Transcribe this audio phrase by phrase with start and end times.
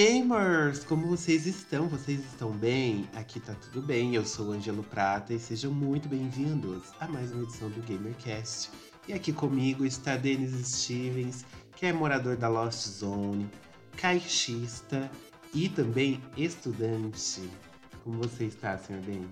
[0.00, 0.82] gamers!
[0.82, 1.86] Como vocês estão?
[1.86, 3.06] Vocês estão bem?
[3.14, 7.30] Aqui tá tudo bem, eu sou o Angelo Prata e sejam muito bem-vindos a mais
[7.32, 8.70] uma edição do GamerCast.
[9.06, 11.44] E aqui comigo está Denis Stevens,
[11.76, 13.46] que é morador da Lost Zone,
[13.94, 15.10] caixista
[15.52, 17.50] e também estudante.
[18.02, 19.28] Como você está, senhor Denis?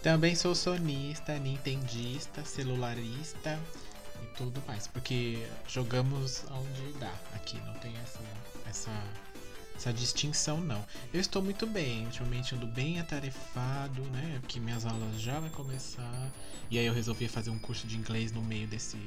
[0.00, 3.58] Também sou sonista, nintendista, celularista
[4.22, 8.20] e tudo mais, porque jogamos onde dá aqui, não tem essa
[8.72, 8.90] essa
[9.76, 10.84] essa distinção não.
[11.12, 14.38] Eu estou muito bem, ultimamente ando bem atarefado, né?
[14.40, 16.30] Porque minhas aulas já vai começar.
[16.70, 18.98] E aí eu resolvi fazer um curso de inglês no meio desse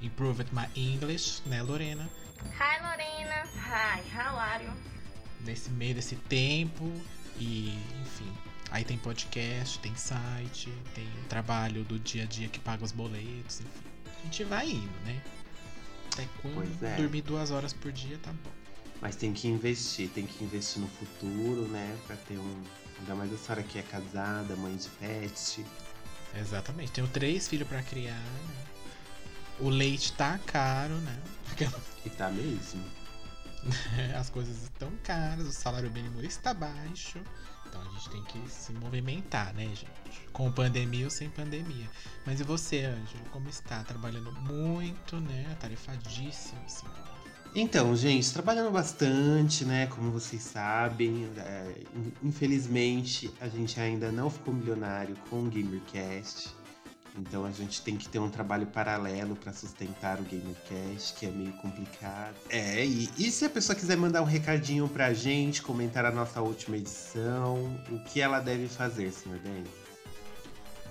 [0.00, 2.08] Improved My English, né, Lorena?
[2.42, 3.42] Hi Lorena.
[3.56, 4.72] Hi, how are you?
[5.40, 6.90] Nesse meio desse tempo
[7.38, 8.32] e, enfim,
[8.70, 13.60] aí tem podcast, tem site, tem trabalho do dia a dia que paga os boletos,
[13.60, 13.84] enfim.
[14.20, 15.20] A gente vai indo, né?
[16.12, 16.96] Até quando é.
[16.96, 18.63] dormir duas horas por dia tá bom.
[19.04, 21.94] Mas tem que investir, tem que investir no futuro, né?
[22.06, 22.62] Pra ter um.
[22.98, 25.62] Ainda mais a senhora que é casada, mãe de pet.
[26.34, 26.90] Exatamente.
[26.92, 28.14] Tenho três filhos pra criar.
[28.14, 28.64] né?
[29.60, 31.20] O leite tá caro, né?
[32.06, 32.82] E tá mesmo.
[34.18, 37.20] As coisas estão caras, o salário mínimo está baixo.
[37.66, 39.86] Então a gente tem que se movimentar, né, gente?
[40.32, 41.90] Com pandemia ou sem pandemia.
[42.24, 43.24] Mas e você, Ângelo?
[43.32, 43.84] Como está?
[43.84, 45.46] Trabalhando muito, né?
[45.52, 46.86] Atarefadíssimo, assim.
[47.54, 49.86] Então, gente, trabalhando bastante, né?
[49.86, 56.48] Como vocês sabem, é, in- infelizmente a gente ainda não ficou milionário com o GamerCast.
[57.16, 61.30] Então a gente tem que ter um trabalho paralelo para sustentar o GamerCast, que é
[61.30, 62.34] meio complicado.
[62.50, 66.40] É, e, e se a pessoa quiser mandar um recadinho pra gente, comentar a nossa
[66.40, 69.83] última edição, o que ela deve fazer, senhor Denis?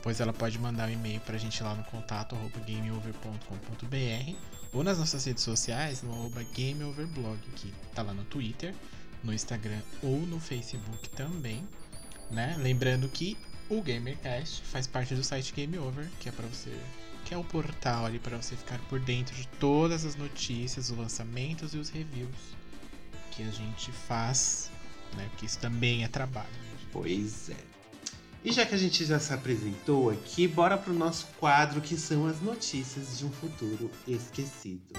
[0.04, 2.36] Pois ela pode mandar um e-mail pra gente lá no contato
[2.68, 4.36] gameover.com.br
[4.74, 8.76] ou nas nossas redes sociais no arroba gameoverblog, que tá lá no Twitter,
[9.24, 11.66] no Instagram ou no Facebook também,
[12.30, 12.58] né?
[12.60, 13.38] Lembrando que
[13.70, 16.78] o GamerCast faz parte do site Game Over, que é para você,
[17.24, 20.98] que é o portal ali para você ficar por dentro de todas as notícias, os
[20.98, 22.58] lançamentos e os reviews
[23.32, 24.70] que a gente faz,
[25.16, 25.28] né?
[25.30, 26.50] Porque isso também é trabalho.
[26.92, 27.73] Pois é.
[28.44, 32.26] E já que a gente já se apresentou aqui, bora pro nosso quadro que são
[32.26, 34.94] as notícias de um futuro esquecido.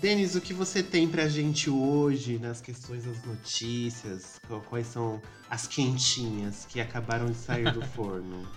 [0.00, 4.38] Denis, o que você tem pra gente hoje nas questões das notícias?
[4.46, 5.20] Qu- Quais são
[5.50, 8.48] as quentinhas que acabaram de sair do forno?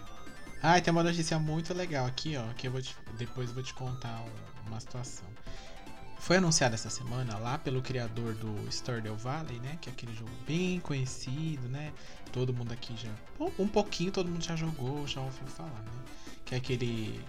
[0.61, 3.55] Ah, e tem uma notícia muito legal aqui, ó, que eu vou te- depois eu
[3.55, 5.25] vou te contar um- uma situação.
[6.21, 10.29] Foi anunciado essa semana lá pelo criador do Stardew Valley, né, que é aquele jogo
[10.47, 11.91] bem conhecido, né?
[12.31, 13.09] Todo mundo aqui já,
[13.59, 15.91] um- pouquinho todo mundo já jogou, já ouviu falar, né?
[16.45, 17.19] Que é aquele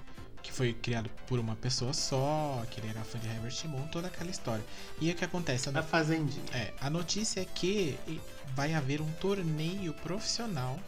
[0.42, 4.08] que foi criado por uma pessoa só, que ele era fã de Herbert Moon, toda
[4.08, 4.64] aquela história.
[5.00, 5.68] E o que acontece?
[5.70, 6.44] A Fazendinha.
[6.52, 7.96] é, a notícia é que
[8.54, 10.78] vai haver um torneio profissional,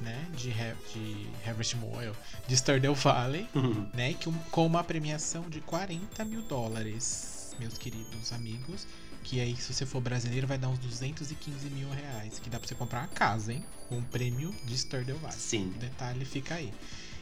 [0.00, 2.12] né, de, de Harvest Moon,
[2.46, 3.48] de Stardew Valley,
[3.94, 8.86] né, que com uma premiação de 40 mil dólares, meus queridos amigos,
[9.22, 12.68] que aí se você for brasileiro vai dar uns 215 mil reais, que dá pra
[12.68, 15.38] você comprar uma casa, hein, com um prêmio de Stardew Valley.
[15.38, 15.72] Sim.
[15.76, 16.72] O detalhe fica aí.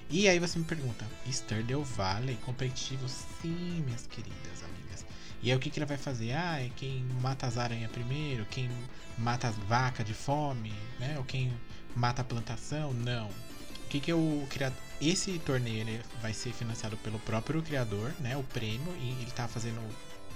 [0.09, 3.09] E aí você me pergunta, Stardew Valley competitivo?
[3.09, 5.05] Sim, minhas queridas amigas.
[5.43, 6.33] E aí o que, que ele vai fazer?
[6.33, 8.71] Ah, é quem mata as aranhas primeiro, quem
[9.19, 11.19] mata as vacas de fome, né?
[11.19, 11.53] Ou quem
[11.95, 12.93] mata a plantação?
[12.93, 13.27] Não.
[13.29, 14.79] O que, que é o criador?
[15.01, 18.37] Esse torneio vai ser financiado pelo próprio criador, né?
[18.37, 19.81] O prêmio, e ele tá fazendo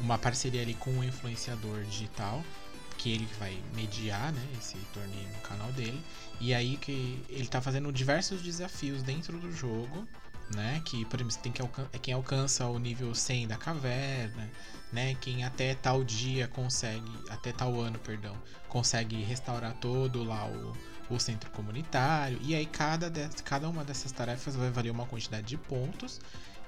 [0.00, 2.42] uma parceria ali com um influenciador digital,
[2.98, 4.42] que ele vai mediar, né?
[4.58, 6.02] Esse torneio no canal dele.
[6.40, 10.06] E aí que ele tá fazendo diversos desafios dentro do jogo,
[10.54, 10.82] né?
[10.84, 14.50] Que, por exemplo, tem que é quem alcança o nível 100 da caverna,
[14.92, 15.16] né?
[15.20, 18.36] Quem até tal dia consegue, até tal ano, perdão,
[18.68, 20.76] consegue restaurar todo lá o,
[21.08, 22.38] o centro comunitário.
[22.42, 26.20] E aí cada, des- cada uma dessas tarefas vai valer uma quantidade de pontos.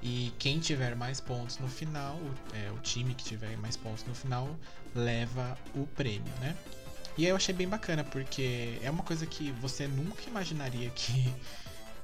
[0.03, 2.19] E quem tiver mais pontos no final,
[2.53, 4.49] é, o time que tiver mais pontos no final,
[4.95, 6.57] leva o prêmio, né?
[7.17, 11.33] E eu achei bem bacana, porque é uma coisa que você nunca imaginaria que,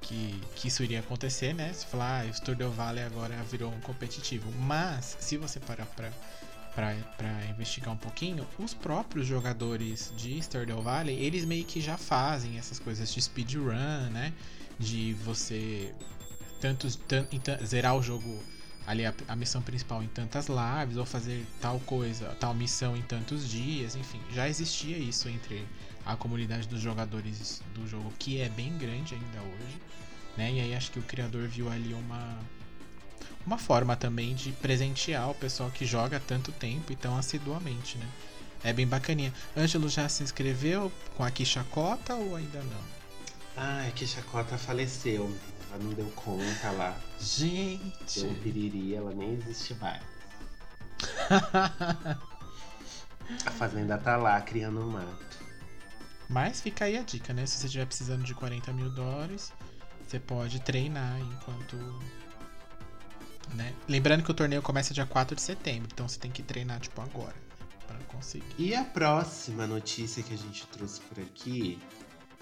[0.02, 1.72] que, que isso iria acontecer, né?
[1.72, 4.52] Se falar, ah, o Stardew Valley agora virou um competitivo.
[4.60, 11.44] Mas, se você parar para investigar um pouquinho, os próprios jogadores de Stardew Valley, eles
[11.44, 14.32] meio que já fazem essas coisas de speedrun, né?
[14.78, 15.92] De você
[16.60, 17.26] tantos, tan,
[17.64, 18.42] zerar o jogo
[18.86, 23.02] ali a, a, missão principal em tantas lives ou fazer tal coisa, tal missão em
[23.02, 25.66] tantos dias, enfim, já existia isso entre
[26.06, 29.82] a comunidade dos jogadores do jogo, que é bem grande ainda hoje,
[30.36, 30.52] né?
[30.52, 32.38] E aí acho que o criador viu ali uma
[33.44, 38.06] uma forma também de presentear o pessoal que joga tanto tempo e tão assiduamente, né?
[38.62, 39.32] É bem bacaninha.
[39.56, 42.98] Ângelo já se inscreveu com a Quixacota ou ainda não?
[43.56, 45.34] Ah, a Quixacota faleceu.
[45.70, 46.96] Ela não deu conta lá.
[47.20, 48.20] Gente!
[48.20, 50.02] Deu um piriri, ela nem existe mais.
[53.44, 55.38] a fazenda tá lá, criando um mato.
[56.28, 57.46] Mas fica aí a dica, né?
[57.46, 59.52] Se você estiver precisando de 40 mil dólares,
[60.06, 61.76] você pode treinar enquanto
[63.54, 63.74] né?
[63.88, 67.00] Lembrando que o torneio começa dia 4 de setembro, então você tem que treinar tipo
[67.00, 67.34] agora
[67.86, 68.46] para conseguir.
[68.58, 71.78] E a próxima notícia que a gente trouxe por aqui,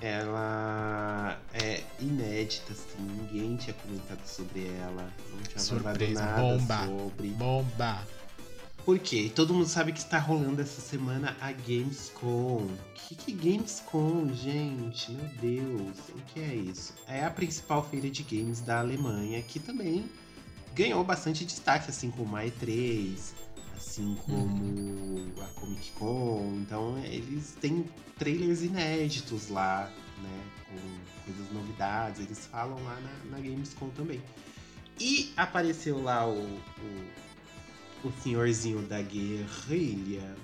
[0.01, 7.29] ela é inédita, assim, ninguém tinha comentado sobre ela, não tinha Surpresa, nada bomba, sobre.
[7.29, 8.07] Bomba.
[8.85, 9.33] Por quê?
[9.35, 12.69] Todo mundo sabe que está rolando essa semana a Gamescom.
[12.95, 15.11] Que que Gamescom, gente?
[15.11, 16.95] Meu Deus, o que é isso?
[17.09, 20.09] É a principal feira de games da Alemanha, que também
[20.73, 23.19] ganhou bastante destaque, assim como a E3,
[23.77, 25.33] assim como uhum.
[25.41, 26.59] a Comic Con.
[26.63, 27.85] Então eles têm
[28.19, 29.93] trailers inéditos lá,
[30.23, 30.43] né?
[30.69, 32.21] Com coisas novidades.
[32.21, 34.21] Eles falam lá na, na Gamescom também.
[34.99, 40.35] E apareceu lá o, o, o senhorzinho da guerrilha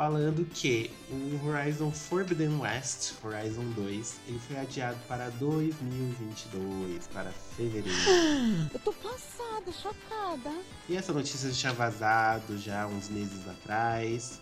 [0.00, 7.98] falando que o Horizon Forbidden West, Horizon 2, ele foi adiado para 2022, para fevereiro.
[8.72, 10.50] Eu tô passada, chocada.
[10.88, 14.40] E essa notícia já tinha vazado já uns meses atrás.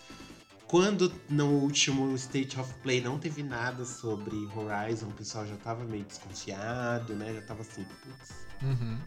[0.65, 5.83] Quando no último State of Play não teve nada sobre Horizon, o pessoal já tava
[5.83, 7.33] meio desconfiado, né?
[7.33, 8.31] Já tava assim, putz.
[8.61, 8.97] Uhum.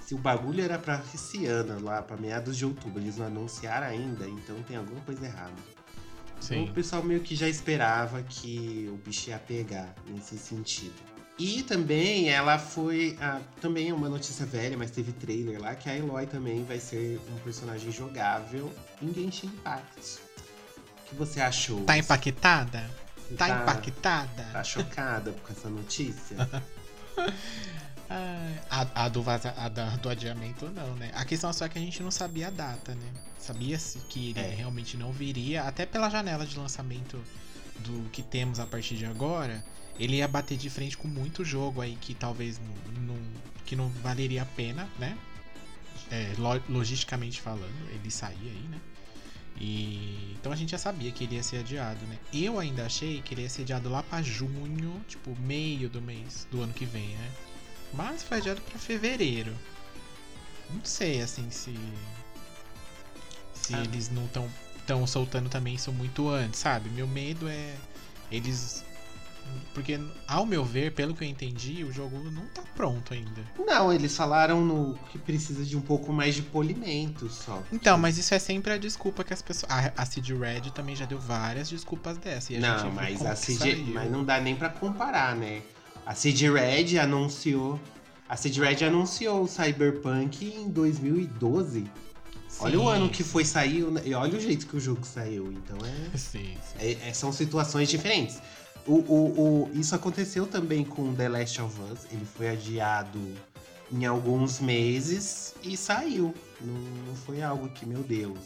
[0.00, 3.88] Se o bagulho era pra esse ano, lá pra meados de outubro, eles não anunciaram
[3.88, 5.75] ainda, então tem alguma coisa errada.
[6.40, 6.62] Sim.
[6.62, 10.94] Então, o pessoal meio que já esperava que o bicho ia pegar nesse sentido.
[11.38, 13.16] E também ela foi.
[13.20, 16.80] Ah, também é uma notícia velha, mas teve trailer lá que a Eloy também vai
[16.80, 18.72] ser um personagem jogável
[19.02, 20.18] em Genshin Impact.
[21.04, 21.84] O que você achou?
[21.84, 22.90] Tá impactada?
[23.36, 24.44] Tá, tá impactada?
[24.52, 26.36] Tá chocada com essa notícia?
[28.08, 31.10] a, a, do vaza, a da, do adiamento não, né?
[31.14, 33.06] A questão é só que a gente não sabia a data, né?
[33.38, 34.54] Sabia-se que ele é.
[34.54, 37.22] realmente não viria, até pela janela de lançamento
[37.80, 39.64] do que temos a partir de agora,
[39.98, 42.60] ele ia bater de frente com muito jogo aí que talvez
[43.06, 43.16] não,
[43.64, 45.16] que não valeria a pena, né?
[46.10, 46.34] É,
[46.68, 48.80] logisticamente falando, ele sair aí, né?
[49.58, 52.18] E então a gente já sabia que ele ia ser adiado, né?
[52.32, 56.46] Eu ainda achei que ele ia ser adiado lá para junho, tipo meio do mês
[56.50, 57.30] do ano que vem, né?
[57.96, 59.52] Mas foi adiado para fevereiro.
[60.70, 61.74] Não sei assim se
[63.54, 63.82] se ah.
[63.82, 64.48] eles não estão
[64.86, 66.88] tão soltando também isso muito antes, sabe?
[66.90, 67.74] Meu medo é
[68.30, 68.84] eles
[69.74, 73.42] porque, ao meu ver, pelo que eu entendi, o jogo não tá pronto ainda.
[73.58, 77.62] Não, eles falaram no que precisa de um pouco mais de polimento só.
[77.70, 79.70] Então, mas isso é sempre a desculpa que as pessoas.
[79.70, 82.52] A, a Cid Red também já deu várias desculpas dessa.
[82.54, 83.92] não, mas a Cid.
[83.92, 85.62] Mas não dá nem para comparar, né?
[86.06, 87.78] A Cid Red anunciou.
[88.28, 91.80] A Cid Red anunciou o Cyberpunk em 2012.
[91.80, 91.90] Sim.
[92.58, 95.52] Olha o ano que foi saiu e olha o jeito que o jogo saiu.
[95.52, 96.16] Então é.
[96.18, 96.78] Sim, sim.
[96.78, 98.40] É, é, são situações diferentes.
[98.86, 102.00] O, o, o, isso aconteceu também com The Last of Us.
[102.10, 103.20] Ele foi adiado
[103.92, 106.34] em alguns meses e saiu.
[106.60, 106.74] Não,
[107.06, 108.38] não foi algo que, meu Deus.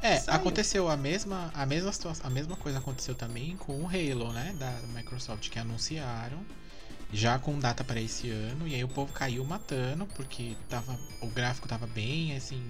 [0.00, 0.40] É, saiu.
[0.40, 4.52] aconteceu a mesma, a mesma situação, a mesma coisa aconteceu também com o Halo, né,
[4.58, 6.38] da Microsoft que anunciaram
[7.12, 11.26] já com data para esse ano e aí o povo caiu matando porque tava o
[11.26, 12.62] gráfico tava bem assim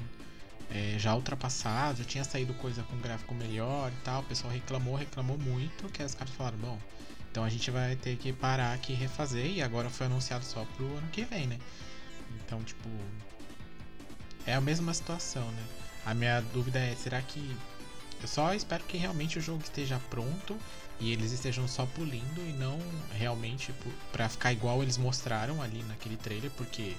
[0.75, 4.23] é, já ultrapassado, já tinha saído coisa com gráfico melhor e tal.
[4.23, 6.79] O pessoal reclamou, reclamou muito, que os caras falaram, bom,
[7.31, 10.65] então a gente vai ter que parar aqui e refazer, e agora foi anunciado só
[10.77, 11.59] pro ano que vem, né?
[12.45, 12.89] Então, tipo.
[14.45, 15.65] É a mesma situação, né?
[16.05, 17.57] A minha dúvida é, será que.
[18.21, 20.57] Eu só espero que realmente o jogo esteja pronto
[21.03, 22.79] e eles estejam só pulindo e não
[23.11, 23.75] realmente
[24.13, 26.95] para ficar igual eles mostraram ali naquele trailer, porque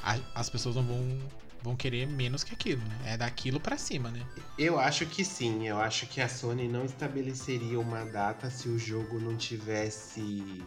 [0.00, 1.18] a, as pessoas não vão
[1.60, 2.98] vão querer menos que aquilo, né?
[3.04, 4.20] É daquilo para cima, né?
[4.58, 5.66] Eu acho que sim.
[5.66, 10.62] Eu acho que a Sony não estabeleceria uma data se o jogo não tivesse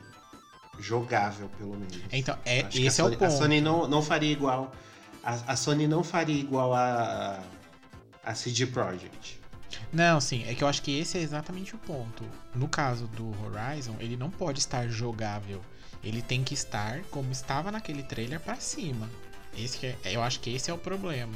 [0.80, 2.00] jogável, pelo menos.
[2.12, 3.28] Então, é, esse é Sony, o ponto.
[3.28, 4.74] A Sony não, não faria igual.
[5.22, 7.42] A, a Sony não faria igual a,
[8.24, 9.40] a CD Projekt.
[9.92, 12.24] Não, sim, é que eu acho que esse é exatamente o ponto.
[12.54, 15.62] No caso do Horizon, ele não pode estar jogável.
[16.04, 19.10] Ele tem que estar como estava naquele trailer pra cima.
[19.58, 21.36] Esse é, eu acho que esse é o problema.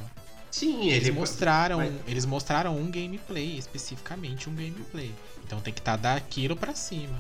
[0.52, 5.14] Sim, Eles ele mostraram, mas- eles mostraram um gameplay, especificamente um gameplay.
[5.44, 7.18] Então tem que estar daquilo pra cima.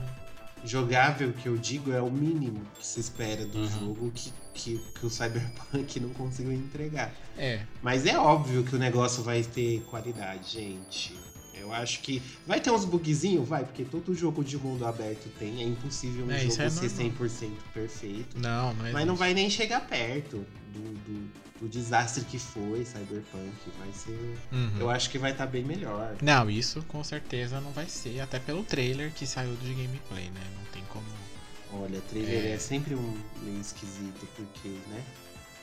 [0.66, 3.70] Jogável que eu digo é o mínimo que se espera do Uhum.
[3.70, 7.14] jogo que, que, que o Cyberpunk não conseguiu entregar.
[7.38, 11.14] É, Mas é óbvio que o negócio vai ter qualidade, gente.
[11.54, 15.62] Eu acho que vai ter uns bugzinhos, vai, porque todo jogo de mundo aberto tem.
[15.62, 17.12] É impossível um É, jogo é ser normal.
[17.28, 18.38] 100% perfeito.
[18.40, 18.92] não, não é.
[18.94, 23.54] Mas não vai nem chegar perto do, do, do desastre que foi Cyberpunk.
[23.78, 24.38] Vai ser.
[24.52, 24.78] Uhum.
[24.80, 26.16] Eu acho que vai estar bem melhor.
[26.22, 30.42] Não, isso com certeza não vai ser, até pelo trailer que saiu de gameplay, né?
[30.58, 31.06] Não tem como.
[31.72, 32.58] Olha, trailer é, É.
[32.58, 35.04] sempre um meio esquisito, porque, né?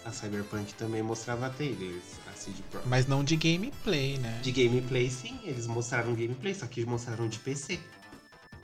[0.04, 2.88] A Cyberpunk também mostrava trailers, a CD Projekt.
[2.88, 4.38] Mas não de gameplay, né?
[4.40, 7.80] De gameplay, sim, eles mostraram gameplay, só que mostraram de PC.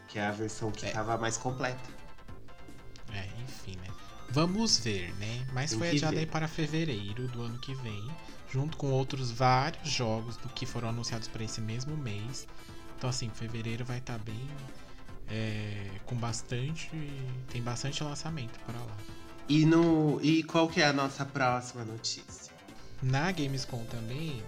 [0.07, 0.91] Que é a versão que É.
[0.91, 1.81] tava mais completa.
[3.13, 3.89] É, enfim, né?
[4.33, 5.47] Vamos ver, né?
[5.53, 8.11] Mas Tem foi adiado aí para fevereiro do ano que vem,
[8.51, 12.47] junto com outros vários jogos do que foram anunciados para esse mesmo mês.
[12.97, 14.49] Então, assim, fevereiro vai estar bem.
[15.29, 16.91] é, com bastante.
[17.51, 18.97] Tem bastante lançamento para lá.
[19.49, 22.53] E, no, e qual que é a nossa próxima notícia?
[23.03, 24.43] Na Gamescom também,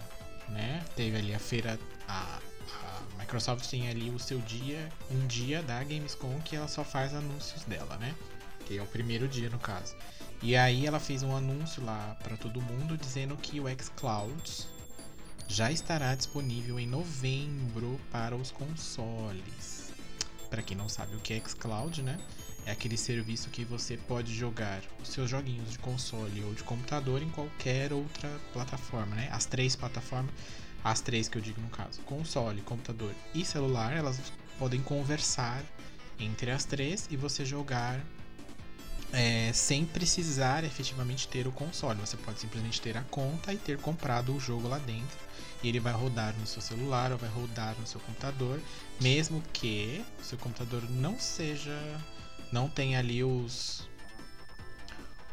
[0.48, 0.84] né?
[0.94, 1.78] Teve ali a feira.
[2.06, 2.38] A,
[2.70, 7.14] a Microsoft tem ali o seu dia, um dia da Gamescom que ela só faz
[7.14, 8.14] anúncios dela, né?
[8.64, 9.94] Que é o primeiro dia no caso.
[10.42, 14.66] E aí ela fez um anúncio lá para todo mundo dizendo que o xCloud
[15.48, 19.92] já estará disponível em novembro para os consoles.
[20.50, 22.18] Para quem não sabe o que é xCloud, né?
[22.66, 27.22] É aquele serviço que você pode jogar os seus joguinhos de console ou de computador
[27.22, 29.28] em qualquer outra plataforma, né?
[29.30, 30.32] As três plataformas,
[30.82, 34.18] as três que eu digo no caso, console, computador e celular, elas
[34.58, 35.62] podem conversar
[36.18, 38.00] entre as três e você jogar
[39.14, 42.00] é, sem precisar efetivamente ter o console.
[42.00, 45.16] Você pode simplesmente ter a conta e ter comprado o jogo lá dentro.
[45.62, 48.60] E ele vai rodar no seu celular ou vai rodar no seu computador,
[49.00, 51.78] mesmo que o seu computador não seja.
[52.52, 53.88] não tenha ali os.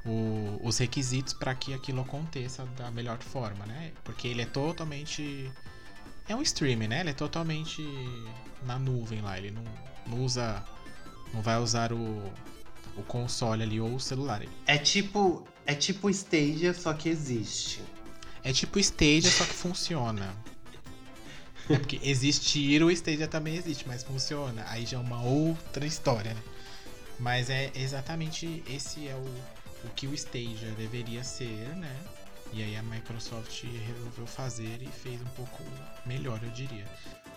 [0.06, 3.92] o- os requisitos para que aquilo aconteça da melhor forma, né?
[4.04, 5.52] Porque ele é totalmente.
[6.28, 7.02] É um streaming, né?
[7.02, 7.84] Ele é totalmente
[8.64, 9.38] na nuvem lá.
[9.38, 9.64] Ele não,
[10.08, 10.64] não usa.
[11.34, 12.34] Não vai usar o,
[12.96, 14.44] o console ali ou o celular.
[14.66, 15.46] É tipo.
[15.66, 17.82] É tipo Stadia, só que existe.
[18.44, 20.36] É tipo Stadia, só que funciona.
[21.70, 24.66] É porque existir o Stadia também existe, mas funciona.
[24.68, 26.42] Aí já é uma outra história, né?
[27.20, 31.96] Mas é exatamente esse é o, o que o Stadia deveria ser, né?
[32.54, 35.64] E aí a Microsoft resolveu fazer e fez um pouco
[36.06, 36.86] melhor, eu diria.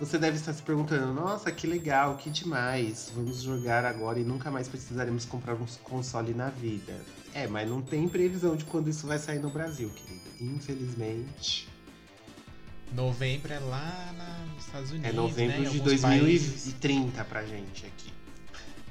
[0.01, 3.11] Você deve estar se perguntando, nossa, que legal, que demais.
[3.15, 7.01] Vamos jogar agora e nunca mais precisaremos comprar um console na vida.
[7.33, 10.25] É, mas não tem previsão de quando isso vai sair no Brasil, querida.
[10.41, 11.69] Infelizmente.
[12.93, 15.69] Novembro é lá na- nos Estados Unidos, É novembro né?
[15.71, 16.65] De alguns países.
[16.65, 18.13] 2030 pra gente aqui.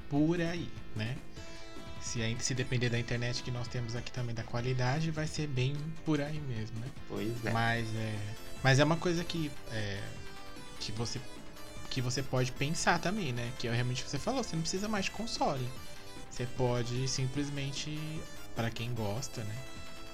[0.09, 1.15] por aí, né?
[1.99, 5.47] Se, ainda, se depender da internet que nós temos aqui também da qualidade, vai ser
[5.47, 6.87] bem por aí mesmo, né?
[7.07, 7.51] Pois é.
[7.51, 8.15] Mas é,
[8.63, 9.99] mas é uma coisa que é,
[10.83, 11.19] que você
[11.89, 13.51] que você pode pensar também, né?
[13.59, 15.67] Que é realmente o que você falou, você não precisa mais de console.
[16.29, 17.99] Você pode simplesmente,
[18.55, 19.55] para quem gosta, né?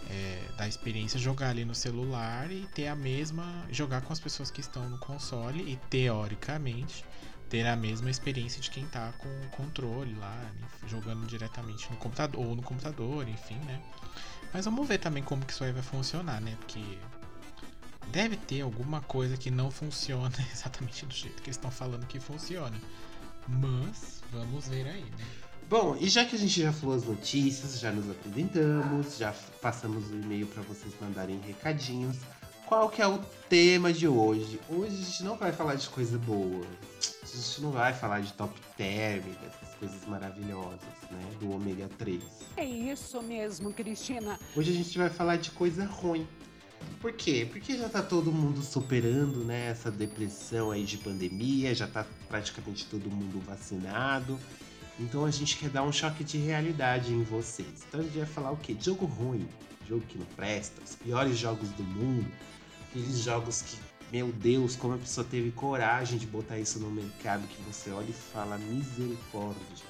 [0.09, 4.49] é, da experiência jogar ali no celular e ter a mesma jogar com as pessoas
[4.49, 7.05] que estão no console e teoricamente
[7.49, 11.97] ter a mesma experiência de quem tá com o controle lá, enfim, jogando diretamente no
[11.97, 13.81] computador ou no computador, enfim, né?
[14.53, 16.55] Mas vamos ver também como que isso aí vai funcionar, né?
[16.59, 16.79] Porque
[18.11, 22.19] deve ter alguma coisa que não funciona exatamente do jeito que eles estão falando que
[22.19, 22.79] funciona.
[23.47, 25.25] Mas vamos ver aí, né?
[25.69, 30.09] Bom, e já que a gente já falou as notícias, já nos apresentamos, já passamos
[30.09, 32.17] o e-mail para vocês mandarem recadinhos,
[32.65, 34.59] qual que é o tema de hoje?
[34.67, 36.65] Hoje a gente não vai falar de coisa boa.
[37.01, 40.79] A gente não vai falar de top term, dessas coisas maravilhosas,
[41.11, 41.31] né?
[41.39, 42.23] Do ômega 3.
[42.57, 44.39] É isso mesmo, Cristina.
[44.55, 46.27] Hoje a gente vai falar de coisa ruim.
[47.01, 47.47] Por quê?
[47.49, 52.85] Porque já tá todo mundo superando, né, essa depressão aí de pandemia, já tá praticamente
[52.85, 54.37] todo mundo vacinado.
[54.99, 57.85] Então a gente quer dar um choque de realidade em vocês.
[57.87, 58.75] Então a gente vai falar o quê?
[58.79, 59.47] Jogo ruim,
[59.87, 62.29] jogo que não presta, os piores jogos do mundo,
[62.89, 63.77] aqueles jogos que,
[64.11, 68.09] meu Deus, como a pessoa teve coragem de botar isso no mercado que você olha
[68.09, 69.87] e fala misericórdia.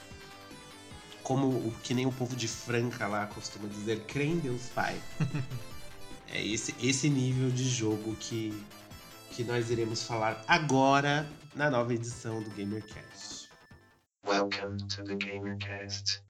[1.23, 4.95] Como o que nem o povo de Franca lá costuma dizer, crê em Deus Pai.
[6.33, 8.53] é esse, esse nível de jogo que,
[9.31, 13.49] que nós iremos falar agora na nova edição do GamerCast.
[14.27, 16.21] Welcome to the GamerCast.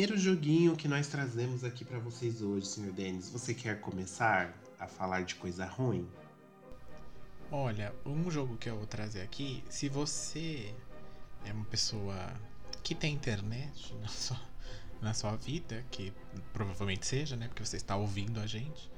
[0.00, 3.28] Primeiro joguinho que nós trazemos aqui para vocês hoje, senhor Denis?
[3.28, 6.08] Você quer começar a falar de coisa ruim?
[7.52, 10.74] Olha, um jogo que eu vou trazer aqui, se você
[11.44, 12.32] é uma pessoa
[12.82, 14.40] que tem internet na sua,
[15.02, 16.14] na sua vida, que
[16.50, 17.48] provavelmente seja, né?
[17.48, 18.90] Porque você está ouvindo a gente.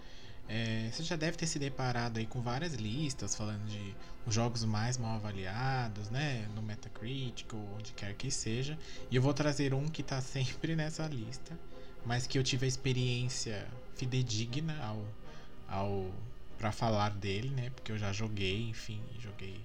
[0.48, 3.94] É, você já deve ter se deparado aí com várias listas falando de
[4.26, 6.48] os jogos mais mal avaliados, né?
[6.54, 8.78] No Metacritic ou onde quer que seja.
[9.10, 11.58] E eu vou trazer um que está sempre nessa lista,
[12.04, 15.06] mas que eu tive a experiência fidedigna ao,
[15.68, 16.12] ao
[16.58, 17.70] para falar dele, né?
[17.70, 19.60] Porque eu já joguei, enfim, joguei.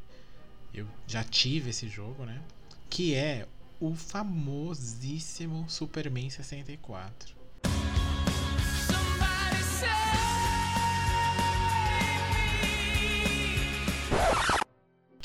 [0.73, 2.41] Eu já tive esse jogo, né?
[2.89, 3.47] Que é
[3.79, 7.35] o famosíssimo Superman 64.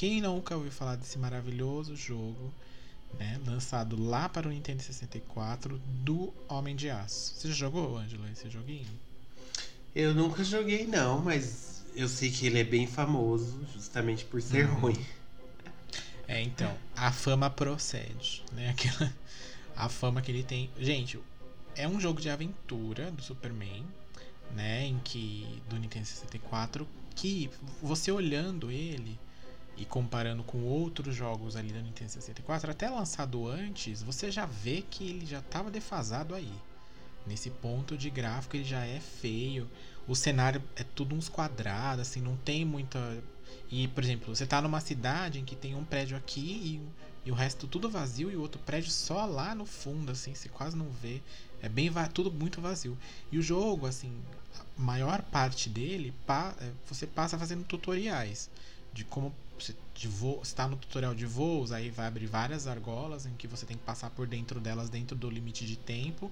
[0.02, 2.52] Quem nunca ouviu falar desse maravilhoso jogo,
[3.20, 7.36] né, lançado lá para o Nintendo 64 do Homem de Aço?
[7.36, 8.90] Você já jogou, Ângelo, esse joguinho?
[9.94, 14.68] Eu nunca joguei não, mas eu sei que ele é bem famoso justamente por ser
[14.70, 14.74] Uhum.
[14.80, 15.06] ruim.
[16.26, 18.70] É, então, a fama procede, né?
[18.70, 19.14] Aquela,
[19.76, 20.68] a fama que ele tem.
[20.80, 21.16] Gente,
[21.76, 23.86] é um jogo de aventura do Superman,
[24.50, 24.84] né?
[24.84, 25.62] Em que.
[25.68, 27.48] Do Nintendo 64, que
[27.80, 29.16] você olhando ele
[29.76, 34.82] e comparando com outros jogos ali do Nintendo 64, até lançado antes, você já vê
[34.82, 36.52] que ele já estava defasado aí.
[37.26, 39.68] Nesse ponto de gráfico ele já é feio.
[40.06, 42.98] O cenário é tudo uns quadrados, assim, não tem muita.
[43.70, 46.40] E, por exemplo, você tá numa cidade em que tem um prédio aqui
[47.24, 50.34] e, e o resto tudo vazio e o outro prédio só lá no fundo, assim,
[50.34, 51.20] você quase não vê.
[51.62, 52.98] É bem tudo muito vazio.
[53.30, 54.12] E o jogo, assim,
[54.78, 58.50] a maior parte dele, pa- é, você passa fazendo tutoriais
[58.92, 59.74] de como você
[60.42, 63.84] está no tutorial de voos, aí vai abrir várias argolas em que você tem que
[63.84, 66.30] passar por dentro delas dentro do limite de tempo,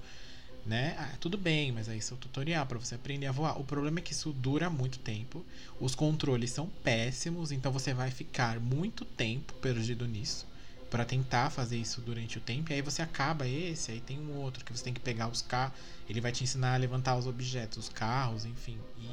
[0.66, 0.96] né?
[0.98, 3.58] Ah, tudo bem, mas aí é tutorial para você aprender a voar.
[3.58, 5.44] O problema é que isso dura muito tempo.
[5.80, 10.46] Os controles são péssimos, então você vai ficar muito tempo perdido nisso
[10.90, 12.72] para tentar fazer isso durante o tempo.
[12.72, 15.40] E aí você acaba esse, aí tem um outro que você tem que pegar os
[15.40, 18.76] carros, ele vai te ensinar a levantar os objetos, os carros, enfim.
[18.98, 19.08] E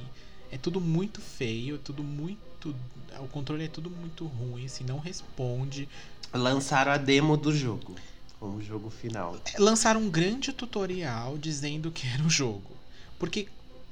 [0.52, 2.76] é tudo muito feio, é tudo muito,
[3.20, 5.88] o controle é tudo muito ruim, assim, não responde.
[6.34, 7.96] Lançaram a demo do jogo
[8.40, 9.40] como jogo final.
[9.58, 12.78] lançaram um grande tutorial dizendo que era o jogo.
[13.18, 13.48] Porque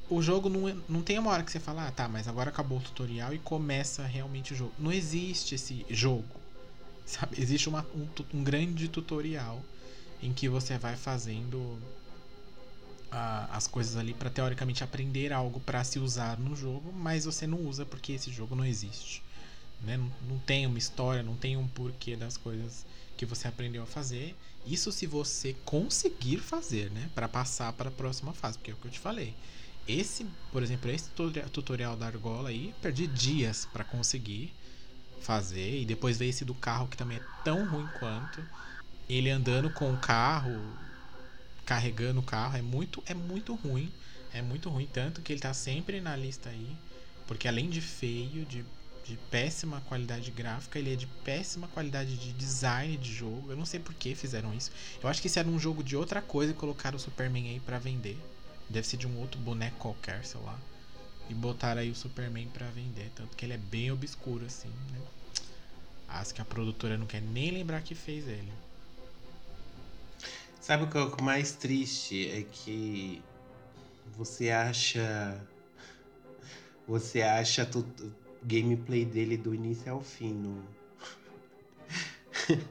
[0.10, 2.50] o jogo não, é- não tem uma hora que você fala, ah, tá, mas agora
[2.52, 4.72] acabou o tutorial e começa realmente o jogo.
[4.78, 6.36] Não existe esse jogo.
[7.08, 7.42] Sabe?
[7.42, 9.62] Existe uma- um, um grande tutorial
[10.22, 11.78] em que você vai fazendo
[13.52, 17.60] as coisas ali para teoricamente aprender algo para se usar no jogo, mas você não
[17.60, 19.24] usa porque esse jogo não existe.
[19.82, 19.98] Né?
[19.98, 22.86] Não, não tem uma história, não tem um porquê das coisas
[23.18, 24.36] que você aprendeu a fazer.
[24.66, 27.10] Isso se você conseguir fazer, né?
[27.14, 29.34] Para passar para a próxima fase, porque é o que eu te falei.
[29.88, 34.52] Esse, por exemplo, esse tutori- tutorial da argola aí, perdi dias para conseguir
[35.22, 35.82] fazer.
[35.82, 38.44] E depois veio esse do carro que também é tão ruim quanto.
[39.08, 40.60] Ele andando com o carro,
[41.66, 43.92] carregando o carro, é muito, é muito ruim.
[44.34, 46.76] É muito ruim, tanto que ele tá sempre na lista aí.
[47.26, 48.66] Porque além de feio, de,
[49.06, 53.52] de péssima qualidade gráfica, ele é de péssima qualidade de design de jogo.
[53.52, 54.72] Eu não sei por que fizeram isso.
[55.02, 57.60] Eu acho que isso era um jogo de outra coisa e colocaram o Superman aí
[57.60, 58.18] pra vender.
[58.70, 60.60] Deve ser de um outro boneco qualquer, sei lá.
[61.30, 63.12] E botaram aí o Superman pra vender.
[63.16, 65.00] Tanto que ele é bem obscuro, assim, né?
[66.08, 68.52] Acho que a produtora não quer nem lembrar que fez ele.
[70.66, 72.28] Sabe o que é o mais triste?
[72.28, 73.22] É que
[74.18, 75.40] você acha.
[76.88, 77.86] Você acha o
[78.42, 80.64] gameplay dele do início ao fim no.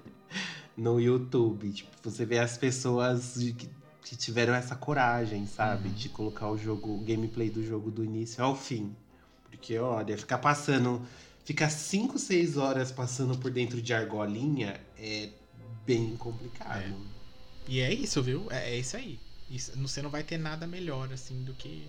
[0.77, 1.71] no YouTube.
[1.71, 3.71] Tipo, você vê as pessoas que,
[4.03, 5.89] que tiveram essa coragem, sabe?
[5.91, 5.95] Uhum.
[5.95, 8.93] De colocar o jogo, o gameplay do jogo do início ao fim.
[9.45, 11.01] Porque, olha, ficar passando.
[11.45, 15.29] Ficar 5, 6 horas passando por dentro de argolinha é
[15.87, 16.81] bem complicado.
[16.81, 17.14] É.
[17.67, 18.47] E é isso, viu?
[18.51, 19.19] É, é isso aí.
[19.51, 21.89] Isso, você não vai ter nada melhor, assim, do que.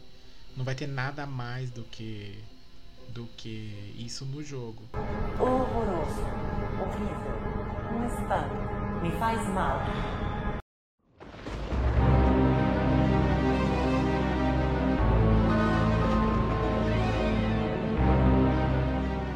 [0.56, 2.38] Não vai ter nada a mais do que
[3.10, 4.84] do que isso no jogo.
[5.40, 6.22] Horroroso.
[6.82, 7.36] Horrível.
[7.94, 9.04] Um espanto.
[9.04, 9.80] Me faz mal.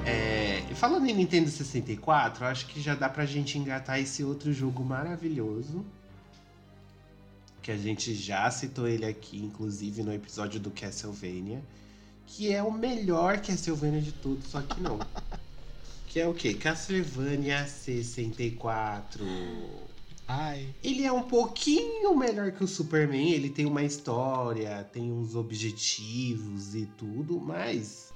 [0.06, 4.84] É, falando em Nintendo 64, acho que já dá pra gente engatar esse outro jogo
[4.84, 5.86] maravilhoso.
[7.62, 11.62] Que a gente já citou ele aqui, inclusive no episódio do Castlevania.
[12.26, 15.00] Que é o melhor Castlevania de todos, só que não.
[16.08, 16.54] Que é o quê?
[16.54, 19.24] Castlevania 64.
[20.32, 25.34] Ai, Ele é um pouquinho melhor que o Superman, ele tem uma história, tem uns
[25.34, 28.14] objetivos e tudo, mas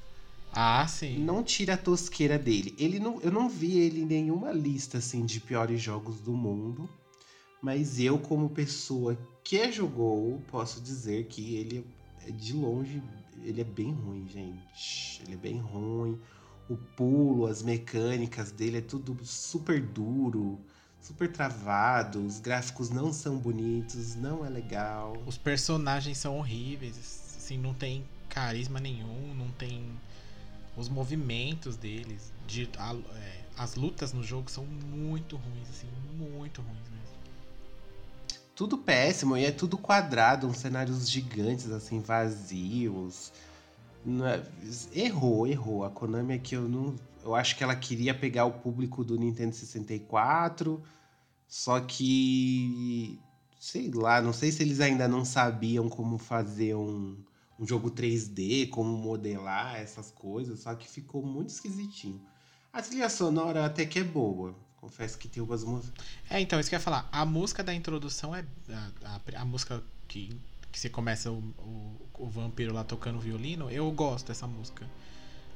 [0.54, 1.18] ah, sim.
[1.18, 2.76] não tira a tosqueira dele.
[2.78, 6.88] Ele não, eu não vi ele em nenhuma lista assim de piores jogos do mundo,
[7.64, 11.88] mas eu como pessoa que jogou, posso dizer que ele
[12.28, 13.02] é de longe,
[13.42, 15.22] ele é bem ruim, gente.
[15.24, 16.20] Ele é bem ruim.
[16.70, 20.60] O pulo, as mecânicas dele é tudo super duro,
[21.02, 25.14] super travado, os gráficos não são bonitos, não é legal.
[25.26, 26.98] Os personagens são horríveis,
[27.38, 29.86] assim, não tem carisma nenhum, não tem
[30.76, 36.62] os movimentos deles, de, a- é, as lutas no jogo são muito ruins, assim, muito
[36.62, 37.03] ruins mesmo.
[38.56, 43.32] Tudo péssimo, e é tudo quadrado, uns cenários gigantes, assim, vazios.
[44.94, 45.84] É- Errou, errou.
[45.84, 46.96] A Konami aqui, eu não.
[47.24, 50.84] Eu acho que ela queria pegar o público do Nintendo 64,
[51.48, 53.20] só que.
[53.60, 57.18] Sei lá, não sei se eles ainda não sabiam como fazer um,
[57.58, 62.22] um jogo 3D, como modelar essas coisas, só que ficou muito esquisitinho.
[62.74, 64.54] A trilha sonora até que é boa.
[64.84, 66.06] Confesso que tem algumas músicas.
[66.30, 67.08] É, então, isso que eu ia falar.
[67.12, 68.44] A música da introdução é.
[68.70, 70.38] A, a- a música que,
[70.72, 74.92] que você começa o, o, o vampiro lá tocando violino, eu gosto dessa música.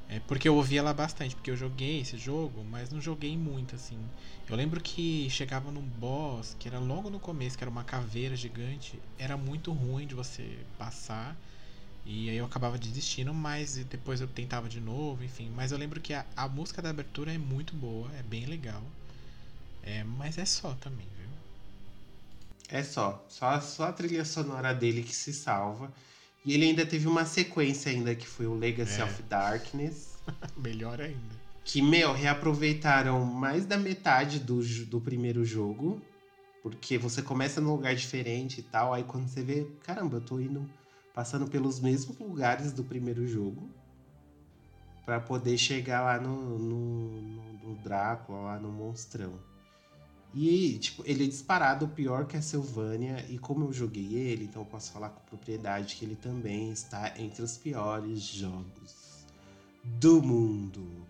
[0.08, 3.74] É porque eu ouvi ela bastante, porque eu joguei esse jogo, mas não joguei muito,
[3.76, 4.10] assim.
[4.48, 8.36] Eu lembro que chegava num boss, que era logo no começo, que era uma caveira
[8.36, 11.40] gigante, era muito ruim de você passar.
[12.04, 15.50] E aí eu acabava desistindo, mas depois eu tentava de novo, enfim.
[15.50, 18.90] Mas eu lembro que a, a música da abertura é muito boa, é bem legal.
[19.82, 21.28] É, mas é só também, viu?
[22.70, 25.92] É só, só, só a trilha sonora dele que se salva.
[26.44, 29.04] E ele ainda teve uma sequência ainda que foi o Legacy É.
[29.04, 30.16] of Darkness.
[30.56, 31.34] Melhor ainda.
[31.64, 36.00] Que, meu, reaproveitaram mais da metade do, do primeiro jogo.
[36.62, 38.92] Porque você começa num lugar diferente e tal.
[38.92, 40.68] Aí quando você vê, caramba, eu tô indo,
[41.14, 43.70] passando pelos mesmos lugares do primeiro jogo.
[45.06, 49.38] Pra poder chegar lá no, no, no- no Drácula, lá no Monstrão.
[50.34, 53.24] E, tipo, ele é disparado pior Castlevania.
[53.28, 57.14] E como eu joguei ele, então eu posso falar com propriedade que ele também está
[57.18, 59.24] entre os piores jogos
[59.84, 61.06] do mundo.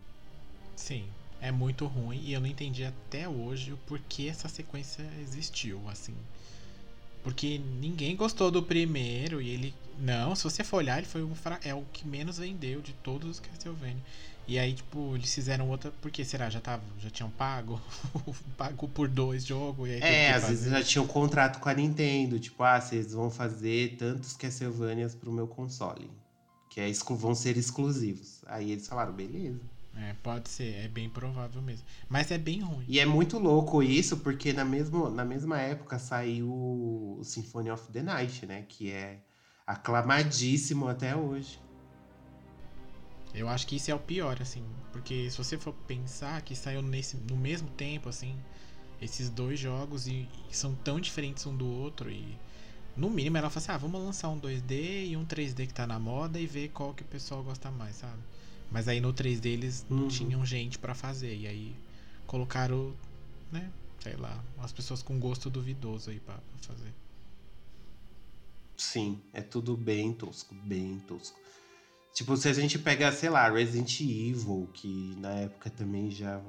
[0.76, 1.04] Sim,
[1.40, 6.14] é muito ruim e eu não entendi até hoje o porquê essa sequência existiu, assim.
[7.22, 9.74] Porque ninguém gostou do primeiro e ele.
[9.98, 11.58] Não, se você for olhar, ele foi um fra...
[11.64, 14.02] é o que menos vendeu de todos os Castlevania.
[14.48, 15.92] E aí, tipo, eles fizeram outra.
[16.00, 16.48] Por que será?
[16.48, 17.78] Já, tava, já tinham pago?
[18.56, 21.74] pago por dois jogos e É, que às vezes já tinha um contrato com a
[21.74, 26.10] Nintendo, tipo, ah, vocês vão fazer tantos Castlevanias pro meu console.
[26.70, 28.40] Que é, vão ser exclusivos.
[28.46, 29.60] Aí eles falaram, beleza.
[29.94, 31.84] É, pode ser, é bem provável mesmo.
[32.08, 32.84] Mas é bem ruim.
[32.88, 37.92] E é muito louco isso, porque na, mesmo, na mesma época saiu o Symphony of
[37.92, 38.64] the Night, né?
[38.66, 39.18] Que é
[39.66, 41.60] aclamadíssimo até hoje.
[43.38, 44.64] Eu acho que isso é o pior, assim.
[44.92, 48.36] Porque se você for pensar que saiu nesse, no mesmo tempo, assim,
[49.00, 52.38] esses dois jogos e, e são tão diferentes um do outro e.
[52.96, 55.86] No mínimo ela fala assim, ah, vamos lançar um 2D e um 3D que tá
[55.86, 58.20] na moda e ver qual que o pessoal gosta mais, sabe?
[58.70, 60.08] Mas aí no 3D eles não Uhum.
[60.08, 61.36] tinham gente pra fazer.
[61.36, 61.76] E aí
[62.26, 62.96] colocaram,
[63.52, 63.72] né?
[64.00, 66.92] Sei lá, as pessoas com gosto duvidoso aí pra, pra fazer.
[68.76, 71.38] Sim, é tudo bem tosco, bem tosco.
[72.18, 76.40] Tipo, se a gente pega, sei lá, Resident Evil, que na época também já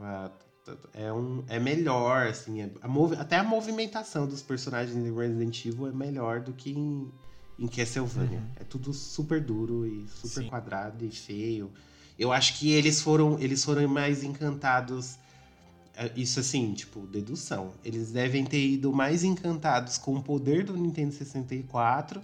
[0.95, 5.85] é um é melhor, assim, é- a até a movimentação dos personagens de Resident Evil
[5.85, 7.11] é melhor do que em,
[7.59, 8.39] em Castlevania.
[8.39, 8.45] Uhum.
[8.55, 10.49] É tudo super duro e super Sim.
[10.49, 11.71] quadrado e feio.
[12.17, 15.19] Eu acho que eles foram eles foram mais encantados
[15.95, 17.75] é, isso assim, tipo, dedução.
[17.85, 22.19] Eles devem ter ido mais encantados com o poder do Nintendo 64,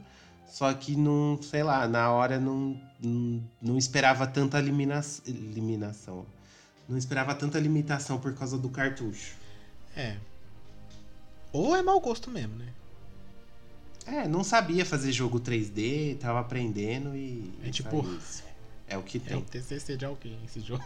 [0.47, 6.25] só que não, sei lá, na hora não, não, não esperava tanta elimina eliminação.
[6.87, 9.35] Não esperava tanta limitação por causa do cartucho.
[9.95, 10.17] É.
[11.51, 12.73] Ou é mau gosto mesmo, né?
[14.05, 17.51] É, não sabia fazer jogo 3D, tava aprendendo e.
[17.63, 18.05] É e tipo-.
[18.87, 19.61] É o que É o tem.
[19.61, 20.85] TCC de alguém esse jogo.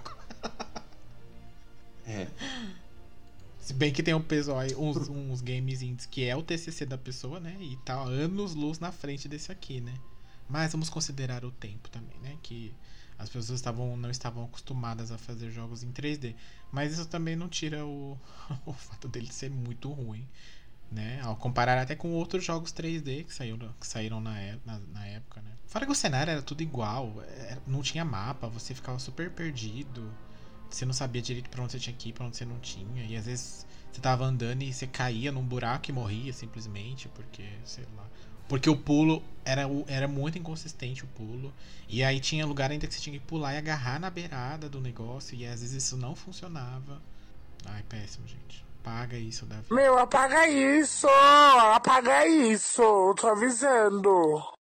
[2.07, 2.27] É.
[3.69, 6.87] Se bem que tem um pessoal aí, uns, uns games indies que é o TCC
[6.87, 7.55] da pessoa, né?
[7.61, 9.93] E tá anos luz na frente desse aqui, né?
[10.49, 12.35] Mas vamos considerar o tempo também, né?
[12.41, 12.73] Que
[13.15, 16.35] as pessoas estavam, não estavam acostumadas a fazer jogos em 3D.
[16.71, 18.17] Mas isso também não tira o,
[18.65, 20.27] o fato dele ser muito ruim,
[20.91, 21.21] né?
[21.21, 25.05] Ao comparar até com outros jogos 3D que saíram, que saíram na, é- na, na
[25.05, 25.51] época, né?
[25.67, 30.17] Fora que o cenário era tudo igual, é, não tinha mapa, você ficava super perdido.
[30.69, 33.03] Você não sabia direito pra onde você tinha que ir, pra onde você não tinha.
[33.05, 37.43] E às vezes você tava andando e você caía num buraco e morria simplesmente, porque,
[37.65, 38.05] sei lá.
[38.47, 41.53] Porque o pulo era, era muito inconsistente o pulo.
[41.87, 44.81] E aí tinha lugar ainda que você tinha que pular e agarrar na beirada do
[44.81, 45.35] negócio.
[45.35, 47.01] E às vezes isso não funcionava.
[47.65, 48.65] Ai, péssimo, gente.
[48.83, 49.75] Paga isso da vida.
[49.75, 51.07] Meu, apaga isso!
[51.07, 53.13] Apaga isso!
[53.19, 54.58] Tô avisando.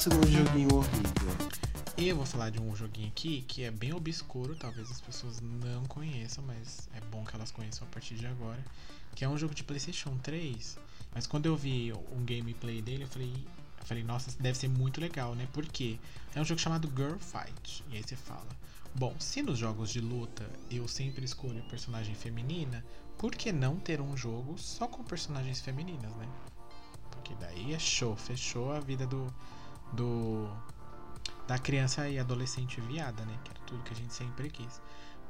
[0.00, 1.52] Próximo joguinho horrível.
[1.98, 5.84] Eu vou falar de um joguinho aqui que é bem obscuro, talvez as pessoas não
[5.84, 8.64] conheçam, mas é bom que elas conheçam a partir de agora.
[9.14, 10.78] Que é um jogo de PlayStation 3.
[11.14, 13.30] Mas quando eu vi um gameplay dele, eu falei,
[13.78, 15.46] eu falei, nossa, deve ser muito legal, né?
[15.52, 15.98] Porque
[16.34, 17.84] é um jogo chamado Girl Fight.
[17.90, 18.48] E aí você fala,
[18.94, 22.82] bom, se nos jogos de luta eu sempre escolho personagem feminina,
[23.18, 26.26] por que não ter um jogo só com personagens femininas, né?
[27.10, 29.30] Porque daí é show, fechou a vida do,
[29.92, 30.50] do
[31.46, 33.36] da criança e adolescente viada, né?
[33.42, 34.80] Que era tudo que a gente sempre quis.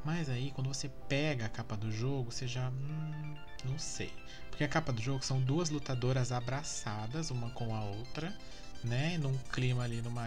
[0.05, 2.69] Mas aí, quando você pega a capa do jogo, você já.
[2.69, 4.13] Hum, não sei.
[4.51, 8.37] Porque a capa do jogo são duas lutadoras abraçadas, uma com a outra,
[8.85, 9.19] né?
[9.19, 10.27] Num clima ali, numa.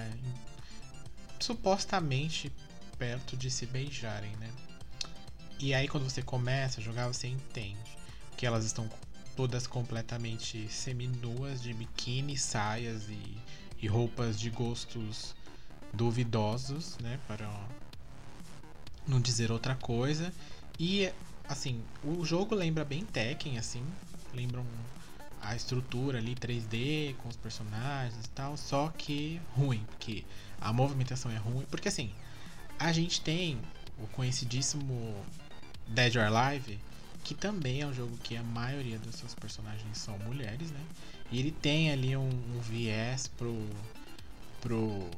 [1.39, 2.51] supostamente
[2.97, 4.51] perto de se beijarem, né?
[5.59, 7.97] E aí, quando você começa a jogar, você entende
[8.35, 8.89] que elas estão
[9.35, 13.37] todas completamente seminuas, de biquíni, saias e,
[13.83, 15.35] e roupas de gostos
[15.91, 17.19] duvidosos, né?
[17.27, 17.49] Para
[19.05, 20.33] não dizer outra coisa.
[20.79, 21.11] E,
[21.49, 23.85] assim, o jogo lembra bem Tekken, assim.
[24.33, 24.83] Lembra um-
[25.41, 28.55] a estrutura ali 3D com os personagens e tal.
[28.55, 30.23] Só que ruim, porque
[30.61, 31.65] a movimentação é ruim.
[31.69, 32.09] Porque, assim,
[32.79, 33.59] a gente tem
[33.99, 35.25] o conhecidíssimo
[35.87, 36.79] Dead or Alive,
[37.21, 40.79] que também é um jogo que a maioria dos seus personagens são mulheres, né?
[41.33, 43.67] E ele tem ali um, um viés pro.
[44.61, 45.09] pro.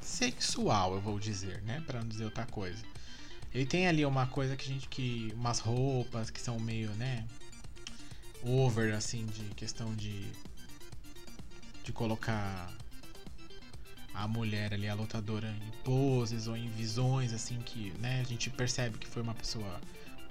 [0.00, 1.82] sexual, eu vou dizer, né?
[1.84, 2.80] Pra não dizer outra coisa.
[3.52, 4.88] Ele tem ali uma coisa que a gente.
[4.88, 5.32] que.
[5.34, 7.26] umas roupas que são meio, né?
[8.44, 10.30] over, assim, de questão de.
[11.82, 12.72] de colocar
[14.14, 18.48] a mulher ali, a lutadora, em poses ou em visões, assim, que, né, a gente
[18.48, 19.80] percebe que foi uma pessoa,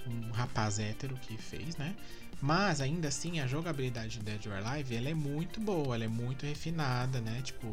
[0.08, 1.94] um rapaz hétero que fez, né?
[2.44, 6.10] Mas ainda assim, a jogabilidade de Dead or Alive, ela é muito boa, ela é
[6.10, 7.42] muito refinada, né?
[7.42, 7.70] Tipo,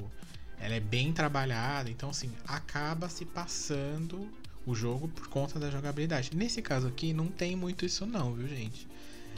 [0.60, 4.28] ela é bem trabalhada, então assim, acaba se passando
[4.64, 6.30] o jogo por conta da jogabilidade.
[6.36, 8.86] Nesse caso aqui, não tem muito isso não, viu, gente?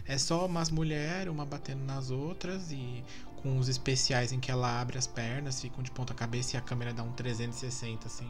[0.06, 3.02] É só umas mulheres, uma batendo nas outras e
[3.36, 6.60] com os especiais em que ela abre as pernas, ficam de ponta cabeça e a
[6.60, 8.28] câmera dá um 360 assim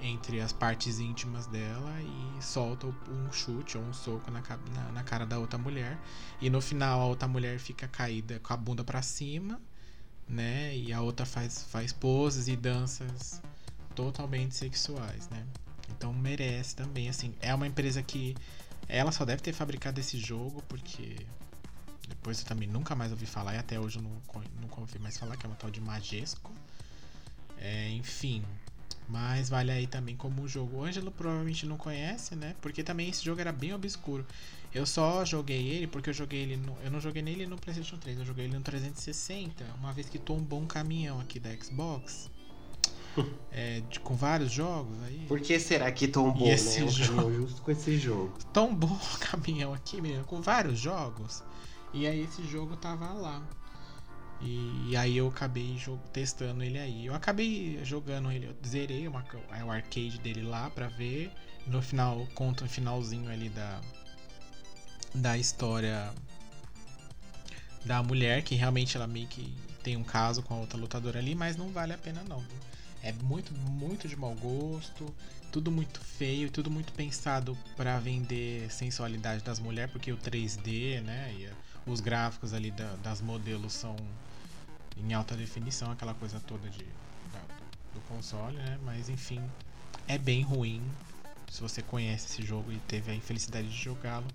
[0.00, 4.40] entre as partes íntimas dela e solta um chute ou um soco na,
[4.74, 5.98] na, na cara da outra mulher.
[6.40, 9.60] E no final a outra mulher fica caída com a bunda pra cima,
[10.28, 10.76] né?
[10.76, 13.42] E a outra faz, faz poses e danças
[13.94, 15.46] totalmente sexuais, né?
[15.90, 17.34] Então merece também, assim.
[17.40, 18.34] É uma empresa que
[18.88, 21.16] ela só deve ter fabricado esse jogo porque
[22.08, 24.10] depois eu também nunca mais ouvi falar e até hoje eu não,
[24.60, 26.52] nunca ouvi mais falar que é uma tal de Majesco.
[27.58, 28.42] É, enfim,
[29.10, 30.78] mas vale aí também como um jogo.
[30.78, 32.54] O Ângelo provavelmente não conhece, né?
[32.60, 34.26] Porque também esse jogo era bem obscuro.
[34.72, 37.98] Eu só joguei ele porque eu joguei ele no, eu não joguei nele no PlayStation
[37.98, 42.30] 3, eu joguei ele no 360, uma vez que tombou um caminhão aqui da Xbox.
[43.52, 45.26] É, de- com vários jogos aí.
[45.28, 46.88] Por que será que tombou, E esse né?
[46.88, 47.22] Jogo?
[47.22, 48.32] caminhão justo com esse jogo.
[48.52, 51.42] tombou o caminhão aqui, menino, com vários jogos.
[51.92, 53.42] E aí esse jogo tava lá.
[54.42, 55.76] E, aí eu acabei
[56.12, 57.06] testando ele aí.
[57.06, 59.24] Eu acabei jogando ele, eu zerei uma,
[59.66, 61.30] o arcade dele lá pra ver.
[61.66, 63.80] No final, conta o finalzinho ali da,
[65.14, 66.12] da história
[67.84, 71.34] da mulher, que realmente ela meio que tem um caso com a outra lutadora ali,
[71.34, 72.42] mas não vale a pena não.
[73.02, 75.14] É muito, muito de mau gosto,
[75.50, 81.00] tudo muito feio, e tudo muito pensado pra vender sensualidade das mulheres, porque o 3D,
[81.00, 81.48] né, e
[81.90, 83.96] os gráficos ali da- das modelos são
[84.96, 86.84] em alta definição, aquela coisa toda de,
[87.32, 87.40] da-
[87.94, 89.42] do console, né, mas enfim,
[90.06, 90.82] é bem ruim,
[91.50, 94.26] se você conhece esse jogo e teve a infelicidade de jogá-lo,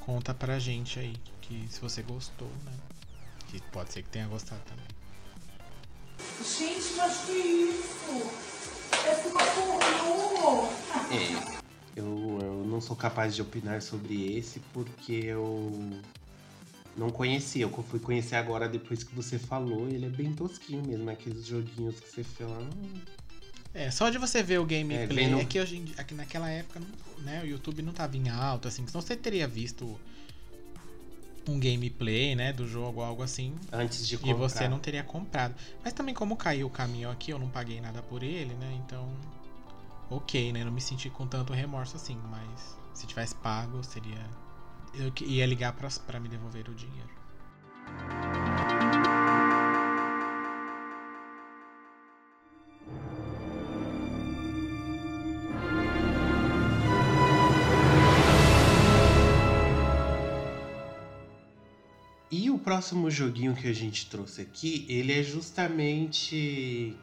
[0.00, 2.72] conta pra gente aí que se você gostou, né?
[3.48, 4.84] Que pode ser que tenha gostado também.
[6.42, 8.30] Gente, mas que isso?
[8.92, 10.68] Esse cachorro!
[11.10, 11.58] É,
[11.96, 16.00] eu, eu não sou capaz de opinar sobre esse porque eu
[16.98, 17.62] não conhecia.
[17.64, 19.88] Eu fui conhecer agora depois que você falou.
[19.88, 22.58] Ele é bem tosquinho mesmo, aqueles joguinhos que você fala.
[22.58, 23.00] "Hum,
[23.74, 25.06] É, só de você ver o gameplay, é,
[25.36, 26.80] vendo- que hoje em dia, aqui naquela época,
[27.18, 30.00] né, o YouTube não tava em alto, assim, senão você teria visto
[31.46, 34.36] um gameplay, né, do jogo, algo assim, Antes de e comprar.
[34.36, 35.54] você não teria comprado.
[35.84, 39.14] Mas também como caiu o caminhão aqui, eu não paguei nada por ele, né, então,
[40.10, 44.28] ok, né, não me senti com tanto remorso assim, mas se tivesse pago, seria...
[44.98, 47.08] Eu ia ligar pra me devolver o dinheiro.
[62.30, 66.96] E o próximo joguinho que a gente trouxe aqui, ele é justamente.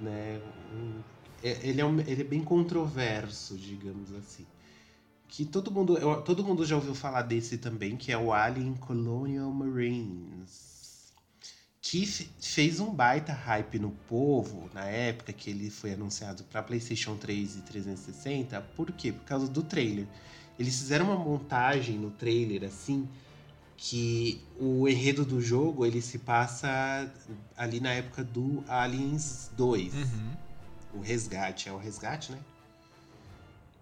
[0.00, 0.40] Né,
[0.74, 1.02] um-
[1.42, 4.44] é- ele, é um- ele é bem controverso, digamos assim.
[5.28, 8.74] Que todo mundo, eu- todo mundo já ouviu falar desse também, que é o Alien
[8.74, 11.12] Colonial Marines.
[11.80, 16.62] Que fe- fez um baita hype no povo na época que ele foi anunciado para
[16.62, 18.60] PlayStation 3 e 360.
[18.74, 19.12] Por quê?
[19.12, 20.06] Por causa do trailer.
[20.58, 23.08] Eles fizeram uma montagem no trailer assim
[23.76, 27.08] que o enredo do jogo ele se passa
[27.56, 29.94] ali na época do Aliens 2.
[29.94, 30.32] Uhum.
[30.94, 32.38] O Resgate, é o Resgate, né?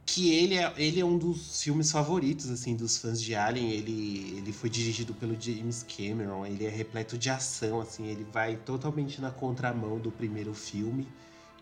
[0.09, 3.71] Que ele é, ele é um dos filmes favoritos, assim, dos fãs de Alien.
[3.73, 8.57] Ele, ele foi dirigido pelo James Cameron, ele é repleto de ação, assim, ele vai
[8.57, 11.09] totalmente na contramão do primeiro filme.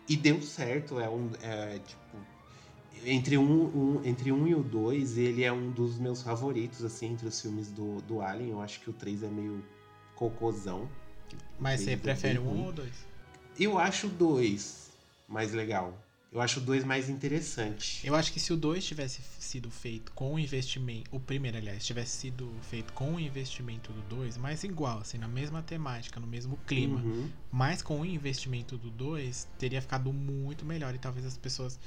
[0.07, 1.31] E deu certo, é um.
[1.41, 2.17] É, tipo,
[3.03, 3.65] entre um,
[3.97, 7.41] um- entre um e o dois, ele é um dos meus favoritos, assim, entre os
[7.41, 8.51] filmes do, do Alien.
[8.51, 9.63] Eu acho que o 3 é meio
[10.15, 10.87] cocôzão.
[11.59, 12.93] Mas você Bem- prefere um ou dois?
[13.59, 14.91] Eu acho o 2
[15.27, 15.97] mais legal.
[16.35, 18.05] Eu acho o 2 mais interessante.
[18.05, 21.09] Eu acho que se o 2 tivesse sido feito com o investimento.
[21.15, 25.29] O primeiro, aliás, tivesse sido feito com o investimento do 2, mas igual, assim, na
[25.29, 27.29] mesma temática, no mesmo clima, Uhum.
[27.49, 31.79] mas com o investimento do 2, teria ficado muito melhor e talvez as pessoas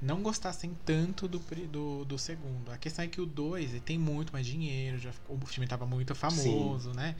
[0.00, 1.38] não gostassem tanto do,
[1.70, 2.70] do, do segundo.
[2.70, 5.66] A questão é que o 2 ele tem muito mais dinheiro, já, ficou- o filme
[5.66, 7.16] tava muito famoso, né?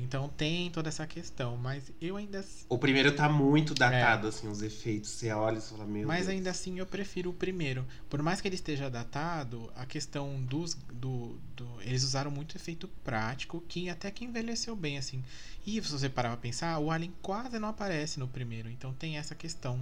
[0.00, 4.62] Então tem toda essa questão, mas eu ainda O primeiro tá muito datado, assim, os
[4.62, 5.10] efeitos.
[5.10, 6.06] Você olha e fala, meu É.
[6.06, 6.28] Mas Deus.
[6.36, 7.84] ainda assim eu prefiro o primeiro.
[8.08, 10.74] Por mais que ele esteja datado, a questão dos.
[10.74, 15.24] Do, do- eles usaram muito efeito prático que até que envelheceu bem, assim.
[15.66, 18.70] E se você parar pra pensar, o Alien quase não aparece no primeiro.
[18.70, 19.80] Então tem essa questão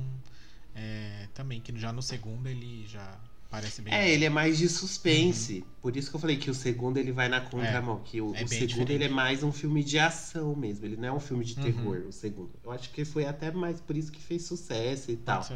[0.76, 3.18] é, também, que já no segundo ele já
[3.50, 3.94] parece bem.
[3.94, 5.64] É, ele é mais de suspense.
[5.80, 8.00] Por isso que eu falei que o segundo ele vai na contramão.
[8.04, 8.34] que o, Uhum.
[8.36, 8.92] É o segundo diferente.
[8.92, 10.84] ele é mais um filme de ação mesmo.
[10.84, 11.62] Ele não é um filme de Uhum.
[11.64, 12.50] terror, o segundo.
[12.62, 15.46] Eu acho que foi até mais por isso que fez sucesso e tal.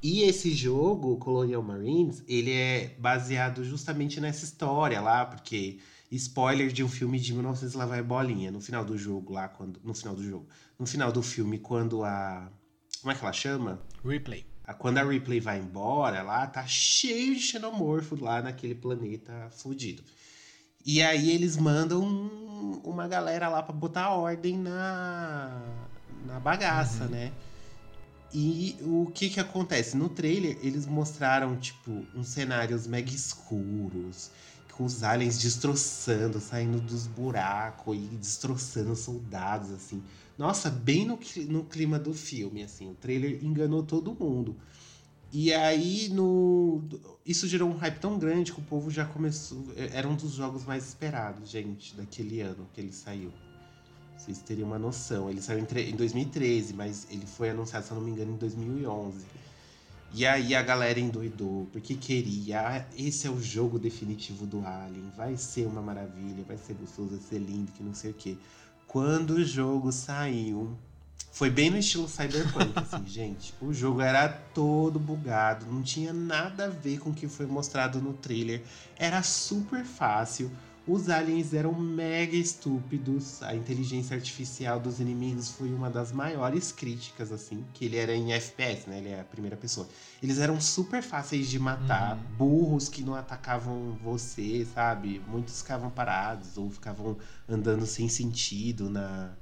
[0.00, 5.78] E esse jogo, Colonial Marines, ele é baseado justamente nessa história lá, porque
[6.12, 9.80] spoiler de um filme de 1900 lá vai bolinha, no final do jogo lá quando
[9.82, 10.46] no final do jogo,
[10.78, 12.48] no final do filme quando a
[13.00, 13.80] como é que ela chama?
[14.04, 14.44] Replay.
[14.64, 20.02] A- Quando a Ripley vai embora lá, tá cheio de xenomorfo lá naquele planeta fudido.
[20.84, 25.60] E aí eles mandam um- uma galera lá pra botar ordem na,
[26.26, 27.10] na bagaça, Uhum.
[27.10, 27.32] né?
[28.32, 29.96] E o que que acontece?
[29.96, 34.30] No trailer, eles mostraram, tipo, uns cenários mega escuros,
[34.72, 40.02] com os aliens destroçando, saindo dos buracos e destroçando soldados, assim.
[40.38, 42.88] Nossa, bem no, no clima do filme, assim.
[42.90, 44.56] O trailer enganou todo mundo.
[45.32, 46.80] E aí, no...
[47.26, 49.66] isso gerou um hype tão grande que o povo já começou...
[49.76, 53.32] Era um dos jogos mais esperados, gente, daquele ano que ele saiu.
[54.16, 55.28] Vocês teriam uma noção.
[55.28, 58.36] Ele saiu em, em 2013, mas ele foi anunciado, se eu não me engano, em
[58.36, 59.26] 2011.
[60.14, 62.60] E aí a galera endoidou, porque queria.
[62.66, 65.10] "Ah, Esse é o jogo definitivo do Alien.
[65.16, 68.36] Vai ser uma maravilha, vai ser gostoso, vai ser lindo, que não sei o quê.
[68.88, 70.74] Quando o jogo saiu,
[71.30, 73.52] foi bem no estilo Cyberpunk, assim, gente.
[73.60, 78.00] O jogo era todo bugado, não tinha nada a ver com o que foi mostrado
[78.00, 78.62] no trailer.
[78.96, 80.50] Era super fácil.
[80.88, 83.42] Os aliens eram mega estúpidos.
[83.42, 87.62] A inteligência artificial dos inimigos foi uma das maiores críticas, assim.
[87.74, 88.98] Que ele era em FPS, né?
[88.98, 89.86] Ele é a primeira pessoa.
[90.22, 92.16] Eles eram super fáceis de matar.
[92.16, 92.22] Uhum.
[92.38, 95.20] Burros que não atacavam você, sabe?
[95.28, 99.32] Muitos ficavam parados ou ficavam andando sem sentido na,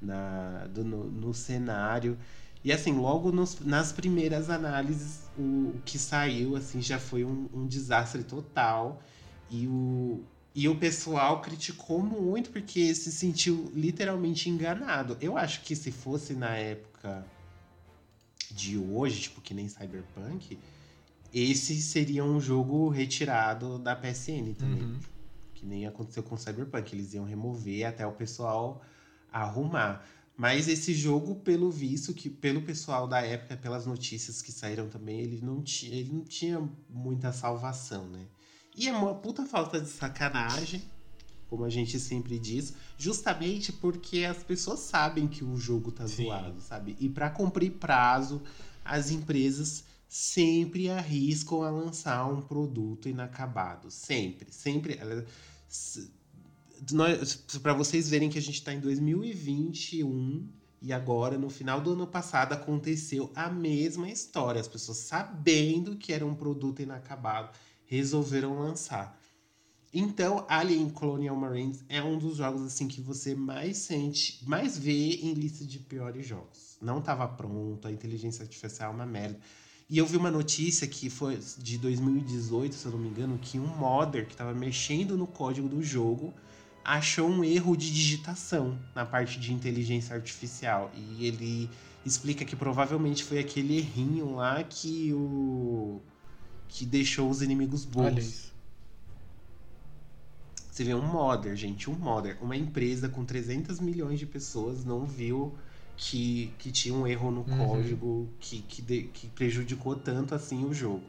[0.00, 2.16] na, do- no, no cenário.
[2.62, 7.48] E assim, logo nos- nas primeiras análises, o, o que saiu, assim, já foi um,
[7.52, 9.00] um desastre total.
[9.50, 10.24] E o,
[10.56, 15.18] e o pessoal criticou muito porque se sentiu literalmente enganado.
[15.20, 17.26] Eu acho que se fosse na época
[18.50, 20.58] de hoje, tipo, que nem Cyberpunk,
[21.30, 24.82] esse seria um jogo retirado da PSN também.
[24.82, 24.98] Uhum.
[25.52, 26.94] Que nem aconteceu com Cyberpunk.
[26.94, 28.82] Eles iam remover até o pessoal
[29.30, 30.06] arrumar.
[30.38, 35.20] Mas esse jogo, pelo visto, que pelo pessoal da época, pelas notícias que saíram também,
[35.20, 38.26] ele não tinha, ele não tinha muita salvação, né?
[38.76, 40.82] E é uma puta falta de sacanagem,
[41.48, 46.24] como a gente sempre diz, justamente porque as pessoas sabem que o jogo tá Sim.
[46.24, 46.96] zoado, sabe?
[47.00, 48.42] E para cumprir prazo,
[48.84, 53.90] as empresas sempre arriscam a lançar um produto inacabado.
[53.90, 54.98] Sempre, sempre.
[57.62, 60.48] Para vocês verem que a gente está em 2021
[60.82, 64.60] e agora, no final do ano passado, aconteceu a mesma história.
[64.60, 67.50] As pessoas sabendo que era um produto inacabado,
[67.86, 69.18] resolveram lançar.
[69.92, 75.14] Então, Alien Colonial Marines é um dos jogos assim que você mais sente, mais vê
[75.22, 76.76] em lista de piores jogos.
[76.82, 79.38] Não estava pronto, a inteligência artificial é uma merda.
[79.88, 83.58] E eu vi uma notícia que foi de 2018, se eu não me engano, que
[83.58, 86.34] um modder que estava mexendo no código do jogo
[86.84, 90.90] achou um erro de digitação na parte de inteligência artificial.
[90.94, 91.70] E ele
[92.04, 96.02] explica que provavelmente foi aquele errinho lá que o
[96.68, 98.24] que deixou os inimigos Olha burros.
[98.24, 98.56] isso.
[100.70, 102.36] Você vê um modder, gente, um modder.
[102.42, 105.54] Uma empresa com 300 milhões de pessoas não viu
[105.96, 107.56] que, que tinha um erro no Uhum.
[107.66, 111.02] código que, que, de- que prejudicou tanto assim o jogo.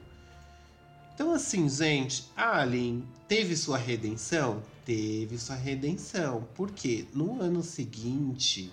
[1.13, 4.61] Então, assim, gente, Alien teve sua redenção?
[4.85, 6.47] Teve sua redenção.
[6.55, 8.71] Porque no ano seguinte,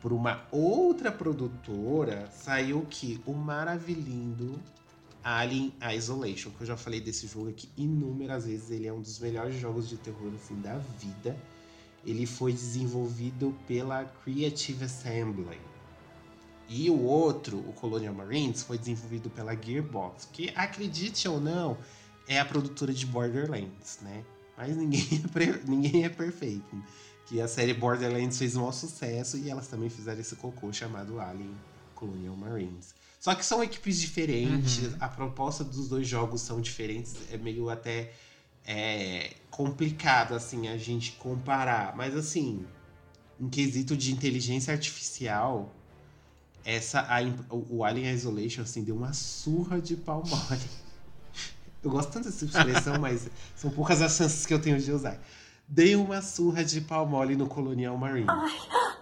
[0.00, 4.58] por uma outra produtora, saiu que o maravilhindo
[5.24, 8.70] Alien Isolation, que eu já falei desse jogo aqui inúmeras vezes.
[8.70, 11.36] Ele é um dos melhores jogos de terror assim, da vida.
[12.04, 15.58] Ele foi desenvolvido pela Creative Assembly.
[16.68, 21.76] E o outro, o Colonial Marines, foi desenvolvido pela Gearbox, que acredite ou não,
[22.26, 24.24] é a produtora de Borderlands, né?
[24.56, 26.82] Mas ninguém é, pre- ninguém é perfeito.
[27.26, 31.18] Que a série Borderlands fez um maior sucesso e elas também fizeram esse cocô chamado
[31.18, 31.54] Alien
[31.94, 32.94] Colonial Marines.
[33.24, 34.96] Só que são equipes diferentes, Uhum.
[35.00, 38.12] a proposta dos dois jogos são diferentes, é meio até
[38.66, 41.96] é, complicado assim a gente comparar.
[41.96, 42.66] Mas assim,
[43.40, 45.74] em quesito de inteligência artificial,
[46.66, 47.16] essa a
[47.50, 50.60] o Alien Isolation assim deu uma surra de pau mole.
[51.82, 55.18] Eu gosto tanto dessa expressão, mas são poucas as chances que eu tenho de usar.
[55.66, 58.26] Dei uma surra de pau mole no Colonial Marine.
[58.28, 58.93] Ai,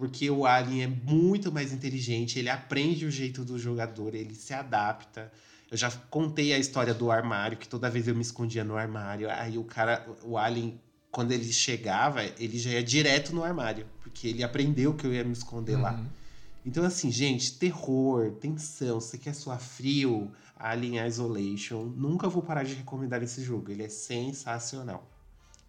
[0.00, 4.54] Porque o Alien é muito mais inteligente, ele aprende o jeito do jogador, ele se
[4.54, 5.30] adapta.
[5.70, 9.30] Eu já contei a história do armário, que toda vez eu me escondia no armário.
[9.30, 10.80] Aí o cara, o Alien,
[11.10, 13.86] quando ele chegava, ele já ia direto no armário.
[14.02, 15.92] Porque ele aprendeu que eu ia me esconder lá.
[15.92, 16.06] Uhum.
[16.64, 21.84] Então, assim, gente, terror, tensão, você quer suar frio, Alien Isolation.
[21.94, 23.70] Nunca vou parar de recomendar esse jogo.
[23.70, 25.06] Ele é sensacional.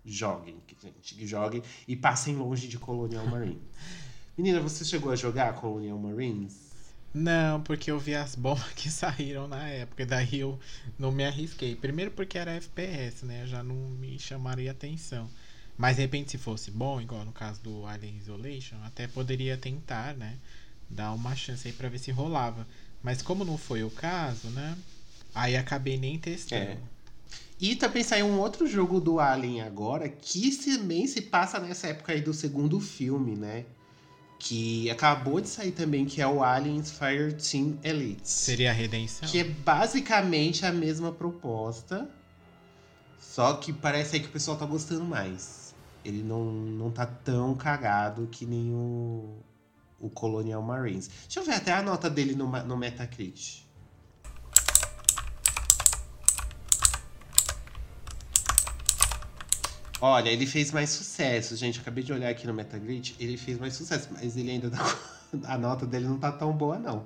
[0.06, 3.60] Joguem, gente, joguem e passem longe de Colonial Marines.
[4.42, 6.72] Menina, você chegou a jogar Colonial Marines?
[7.14, 10.60] Não, porque eu vi as bombas que saíram na época, daí eu
[10.98, 11.76] não me arrisquei.
[11.76, 13.46] Primeiro porque era FPS, né?
[13.46, 15.30] Já não me chamaria atenção.
[15.78, 20.16] Mas de repente, se fosse bom, igual no caso do Alien Isolation, até poderia tentar,
[20.16, 20.40] né?
[20.90, 22.68] Dar uma chance aí pra ver se rolava.
[23.04, 24.76] Mas como não foi o caso, né?
[25.36, 26.64] Aí acabei nem testando.
[26.64, 26.78] É.
[27.60, 32.12] E também saiu um outro jogo do Alien agora, que também se passa nessa época
[32.12, 33.66] aí do segundo filme, né?
[34.44, 38.28] Que acabou de sair também, que é o Aliens Fireteam Elite.
[38.28, 39.30] Seria a redenção?
[39.30, 42.10] Que é basicamente a mesma proposta,
[43.20, 45.76] só que parece aí que o pessoal tá gostando mais.
[46.04, 49.38] Ele não, não tá tão cagado que nem o,
[50.00, 51.08] o Colonial Marines.
[51.26, 53.64] Deixa eu ver até a nota dele no, no Metacritic.
[60.02, 61.80] Olha, ele fez mais sucesso, gente.
[61.80, 64.98] Acabei de olhar aqui no Metacritic, ele fez mais sucesso, mas ele ainda tá
[65.46, 67.06] a nota dele não tá tão boa não.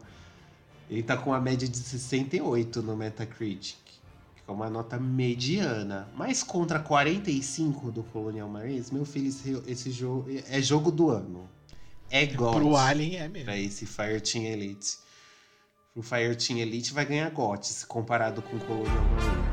[0.89, 6.07] Ele tá com uma média de 68 no Metacritic, que é uma nota mediana.
[6.15, 11.49] Mas contra 45 do Colonial Marines, meu filho, esse, esse jogo é jogo do ano.
[12.09, 13.45] É GOT Pro Alien é mesmo.
[13.45, 14.99] pra esse Fireteam Elite.
[15.95, 19.44] O Fireteam Elite vai ganhar GOT se comparado com o Colonial Marines.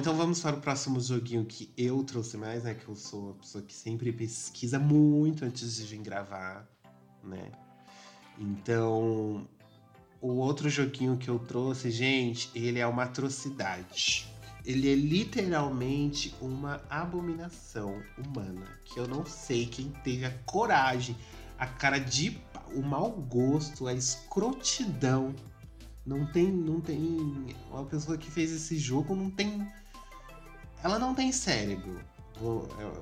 [0.00, 2.72] Então vamos para o próximo joguinho que eu trouxe mais, né?
[2.72, 6.66] Que eu sou a pessoa que sempre pesquisa muito antes de vir gravar,
[7.22, 7.52] né?
[8.38, 9.46] Então,
[10.22, 14.26] o outro joguinho que eu trouxe, gente, ele é uma atrocidade.
[14.64, 18.66] Ele é literalmente uma abominação humana.
[18.86, 21.14] Que eu não sei quem teve a coragem,
[21.58, 22.40] a cara de
[22.74, 25.34] o mau gosto, a escrotidão.
[26.06, 27.54] Não tem, não tem.
[27.70, 29.70] Uma pessoa que fez esse jogo não tem.
[30.82, 32.00] Ela não tem cérebro.
[32.78, 33.00] É,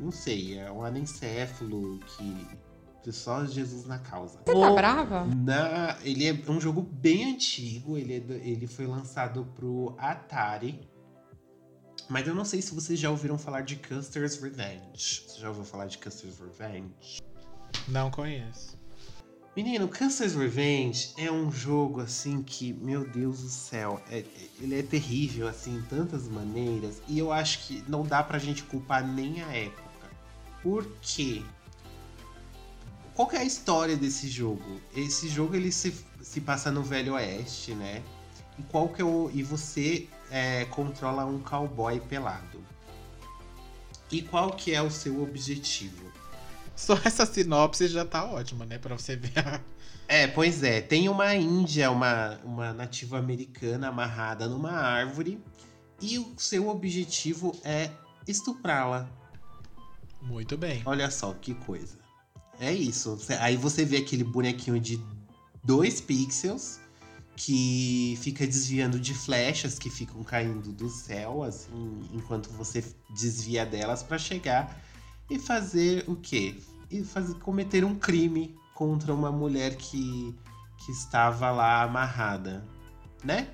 [0.00, 2.58] Não sei, é um anencéfalo que.
[3.10, 4.38] Só Jesus na causa.
[4.44, 5.24] Você tá brava?
[5.24, 10.86] Na, ele é um jogo bem antigo, ele, é ele foi lançado pro Atari.
[12.06, 15.24] Mas eu não sei se vocês já ouviram falar de Custer's Revenge.
[15.26, 17.22] Você já ouviu falar de Custer's Revenge?
[17.86, 18.77] Não conheço.
[19.58, 24.24] Menino, Custer's Revenge é um jogo assim que, meu Deus do céu, é- é-
[24.60, 28.62] ele é terrível assim em tantas maneiras e eu acho que não dá pra gente
[28.62, 29.82] culpar nem a época.
[30.62, 31.42] Por quê?
[33.16, 34.80] Qual é a história desse jogo?
[34.94, 35.92] Esse jogo ele se,
[36.22, 38.04] se passa no Velho Oeste, né?
[38.56, 42.64] E qual que é o e você é, controla um cowboy pelado.
[44.08, 46.12] E qual que é o seu objetivo?
[46.78, 48.78] Só essa sinopse já tá ótima, né?
[48.78, 49.60] Pra você ver a...
[50.06, 50.80] É, pois é.
[50.80, 55.42] Tem uma índia, uma, uma nativa americana amarrada numa árvore
[56.00, 57.90] e o seu objetivo é
[58.28, 59.10] estuprá-la.
[60.22, 60.80] Muito bem.
[60.86, 61.98] Olha só que coisa.
[62.60, 63.18] É isso.
[63.40, 65.02] Aí você vê aquele bonequinho de
[65.64, 66.78] dois pixels
[67.34, 74.02] que fica desviando de flechas que ficam caindo do céu, assim, enquanto você desvia delas
[74.02, 74.87] pra chegar
[75.30, 76.56] e fazer o quê?
[76.90, 80.34] E fazer, cometer um crime contra uma mulher que,
[80.78, 82.64] que estava lá amarrada,
[83.24, 83.48] né?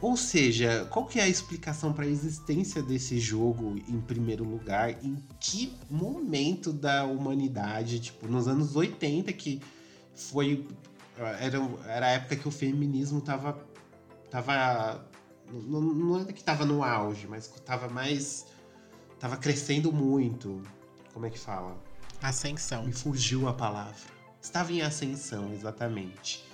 [0.00, 4.90] Ou seja, qual que é a explicação para a existência desse jogo em primeiro lugar?
[5.02, 9.62] Em que momento da humanidade, tipo, nos anos 80 que
[10.14, 10.66] foi
[11.16, 13.58] era, era a época que o feminismo tava
[14.30, 15.06] tava
[15.52, 18.46] não, não é que tava no auge, mas tava mais
[19.24, 20.60] tava crescendo muito.
[21.14, 21.74] Como é que fala?
[22.20, 22.84] Ascensão.
[22.84, 23.96] Me fugiu a palavra.
[24.42, 26.44] Estava em ascensão, exatamente.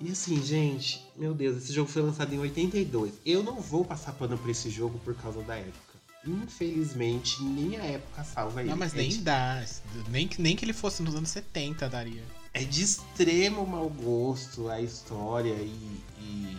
[0.00, 3.12] E assim, gente, meu Deus, esse jogo foi lançado em 82.
[3.26, 5.92] Eu não vou passar pano por esse jogo por causa da época.
[6.26, 8.70] Infelizmente, nem a época salva ele.
[8.70, 9.62] Não, mas É nem de- dá.
[10.08, 12.22] Nem, que- nem que ele fosse nos anos 70 daria.
[12.54, 16.56] É de extremo mau gosto a história e, e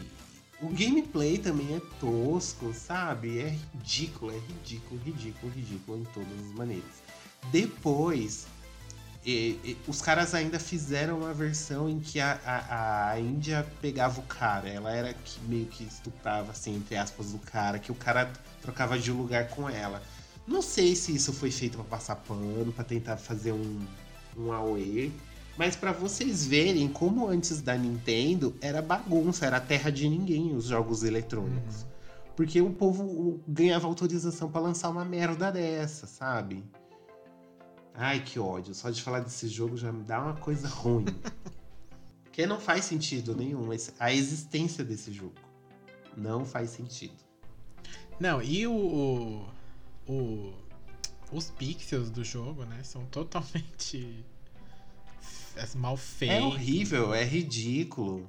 [0.63, 3.39] o gameplay também é tosco, sabe?
[3.39, 7.03] É ridículo, é ridículo, ridículo, ridículo em todas as maneiras.
[7.51, 8.45] Depois,
[9.25, 14.19] e- e os caras ainda fizeram uma versão em que a, a, a Índia pegava
[14.19, 14.67] o cara.
[14.69, 18.97] Ela era que meio que estuprava, assim, entre aspas, o cara, que o cara trocava
[18.97, 20.01] de lugar com ela.
[20.47, 23.85] Não sei se isso foi feito pra passar pano, pra tentar fazer um,
[24.37, 25.11] um AOE.
[25.57, 30.65] Mas pra vocês verem como antes da Nintendo era bagunça, era terra de ninguém os
[30.65, 31.85] jogos eletrônicos.
[32.35, 36.63] Porque o povo ganhava autorização pra lançar uma merda dessa, sabe?
[37.93, 38.73] Ai, que ódio.
[38.73, 41.05] Só de falar desse jogo já me dá uma coisa ruim.
[42.23, 45.35] Porque não faz sentido nenhum a existência desse jogo.
[46.17, 47.13] Não faz sentido.
[48.19, 50.53] Não, e o, o, o-
[51.31, 54.25] os pixels do jogo, né, são totalmente
[55.61, 56.37] f- mal feitos.
[56.37, 58.27] É horrível, é ridículo.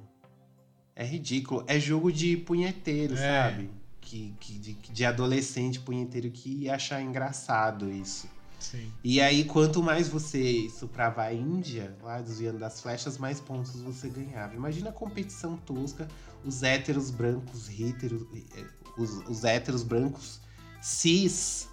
[0.95, 1.63] É ridículo.
[1.67, 3.17] É jogo de punheteiro, É.
[3.49, 3.69] sabe?
[4.01, 8.27] Que, que- de, de adolescente punheteiro que ia achar engraçado isso.
[8.59, 8.91] Sim.
[9.03, 14.07] E aí, quanto mais você estuprava a Índia, lá desviando das flechas, mais pontos você
[14.09, 14.55] ganhava.
[14.55, 16.07] Imagina a competição tosca,
[16.43, 18.65] os héteros brancos, héteros, eh,
[18.97, 20.39] os, os héteros brancos
[20.81, 21.67] cis,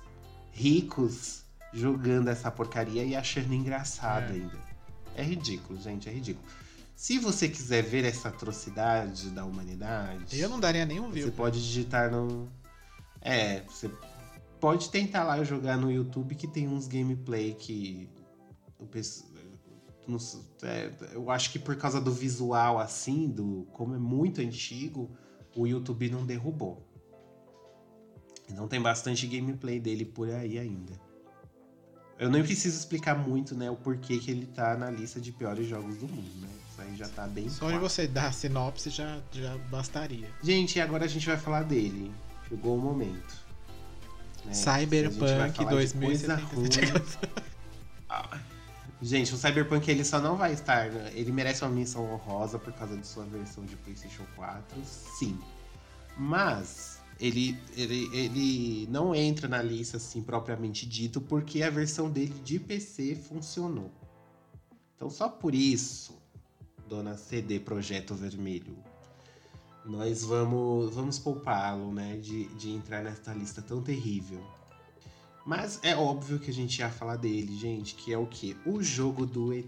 [0.51, 4.35] ricos, jogando essa porcaria e achando engraçado É.
[4.35, 4.72] ainda.
[5.17, 6.47] É ridículo, gente, é ridículo.
[6.95, 10.39] Se você quiser ver essa atrocidade da humanidade.
[10.39, 11.33] Eu não daria nenhum Você view.
[11.33, 12.49] pode digitar no.
[13.21, 13.91] É, você
[14.61, 18.09] pode tentar lá jogar no YouTube que tem uns gameplay que.
[18.79, 19.25] o pes-
[20.07, 24.41] não sei, é, eu acho que por causa do visual assim, do como é muito
[24.41, 25.11] antigo,
[25.57, 26.87] o YouTube não derrubou.
[28.51, 30.93] Então tem bastante gameplay dele por aí ainda.
[32.23, 35.67] Eu nem preciso explicar muito, né, o porquê que ele tá na lista de piores
[35.67, 36.49] jogos do mundo, né?
[36.71, 40.29] Isso aí já tá bem Só de você dar a sinopse já, já bastaria.
[40.43, 42.13] Gente, agora a gente vai falar dele.
[42.49, 43.35] Chegou o momento.
[44.45, 44.55] né?
[44.55, 46.93] Cyberpunk falar de coisa 2077.
[46.93, 47.33] ruim-
[48.09, 48.39] Ah,
[49.03, 50.89] Gente, o Cyberpunk ele só não vai estar.
[50.91, 51.11] né?
[51.15, 54.63] Ele merece uma menção honrosa por causa de sua versão de PlayStation 4,
[55.19, 55.37] sim.
[56.17, 56.92] Mas
[57.23, 62.59] ele, ele, ele não entra na lista assim propriamente dito, porque a versão dele de
[62.59, 63.93] PC funcionou.
[64.97, 66.21] Então só por isso,
[66.89, 68.77] dona CD Projeto Vermelho,
[69.85, 74.45] nós vamos, vamos poupá-lo, né, de, de entrar nessa lista tão terrível.
[75.47, 78.57] Mas é óbvio que a gente ia falar dele, gente, que é o quê?
[78.67, 79.67] O jogo do ET.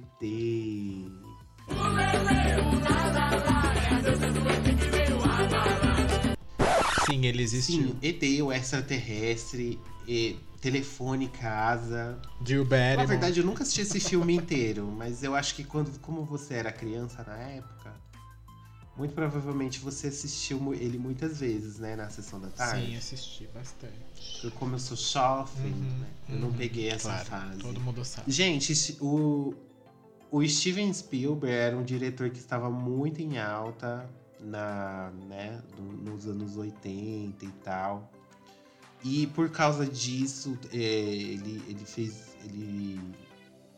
[7.14, 7.88] Sim, ele existiu.
[7.88, 12.18] Sim, ET, o extraterrestre, e telefone, casa.
[12.40, 16.24] Drew Na verdade, eu nunca assisti esse filme inteiro, mas eu acho que quando, como
[16.24, 17.94] você era criança na época,
[18.96, 22.86] muito provavelmente você assistiu ele muitas vezes, né, na sessão da tarde.
[22.86, 23.94] Sim, assisti bastante.
[24.42, 27.58] Eu, como eu sou jovem, Uhum, né, eu não uhum, peguei essa claro, fase.
[27.60, 28.30] Todo mundo sabe.
[28.30, 29.54] Gente, o,
[30.30, 34.08] o Steven Spielberg era um diretor que estava muito em alta
[34.44, 38.10] na, né, no- nos anos 80 e tal.
[39.02, 42.34] E por causa disso, é, ele, ele fez.
[42.44, 43.00] Ele,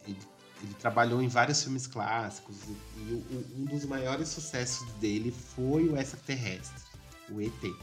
[0.07, 0.19] ele,
[0.63, 2.57] ele trabalhou em vários filmes clássicos.
[2.65, 6.83] E, e o- um dos maiores sucessos dele foi o Extraterrestre,
[7.31, 7.75] o ET.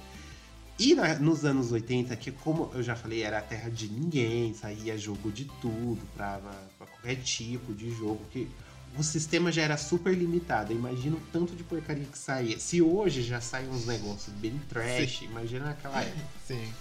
[0.80, 4.54] E na- nos anos 80, que como eu já falei, era a terra de ninguém,
[4.54, 6.40] saía jogo de tudo pra,
[6.78, 8.50] pra qualquer tipo de jogo, que
[8.98, 10.72] o sistema já era super limitado.
[10.72, 12.60] Imagina o tanto de porcaria que saía.
[12.60, 16.26] Se hoje já saem uns negócios bem trash, imagina naquela época.
[16.46, 16.72] Sim.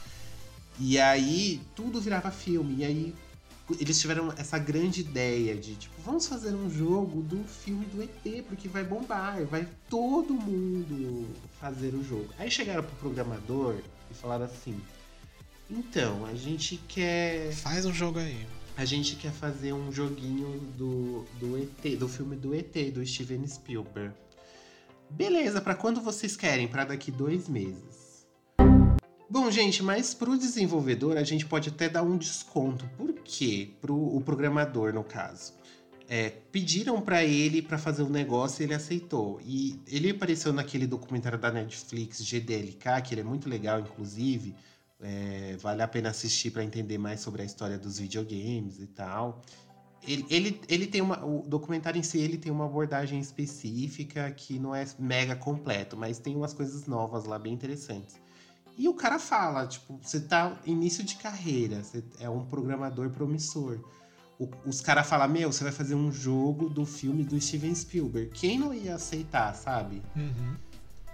[0.78, 2.76] E aí tudo virava filme.
[2.78, 3.14] E aí
[3.80, 8.44] eles tiveram essa grande ideia de tipo, vamos fazer um jogo do filme do ET,
[8.44, 11.26] porque vai bombar, vai todo mundo
[11.60, 12.28] fazer o jogo.
[12.38, 13.76] Aí chegaram pro programador
[14.10, 14.78] e falaram assim:
[15.70, 18.46] "Então, a gente quer Faz um jogo aí.
[18.82, 23.46] A gente quer fazer um joguinho do, do ET, do filme do ET, do Steven
[23.46, 24.12] Spielberg.
[25.08, 26.66] Beleza, pra quando vocês querem?
[26.66, 28.26] Pra daqui dois meses.
[29.30, 32.84] Bom, gente, mas pro desenvolvedor a gente pode até dar um desconto.
[32.96, 33.70] Por quê?
[33.80, 35.54] Pro o programador, no caso.
[36.08, 39.40] É, pediram pra ele pra fazer um negócio e ele aceitou.
[39.44, 44.56] E ele apareceu naquele documentário da Netflix, GDLK, que ele é muito legal, inclusive.
[45.02, 49.42] É, vale a pena assistir para entender mais sobre a história dos videogames e tal.
[50.06, 51.24] Ele, ele, ele tem uma.
[51.24, 56.18] O documentário em si ele tem uma abordagem específica que não é mega completo, mas
[56.18, 58.20] tem umas coisas novas lá bem interessantes.
[58.76, 63.78] E o cara fala, tipo, você tá início de carreira, você é um programador promissor.
[64.38, 68.30] O- os caras falam, meu, você vai fazer um jogo do filme do Steven Spielberg.
[68.32, 70.02] Quem não ia aceitar, sabe?
[70.16, 70.56] Uhum.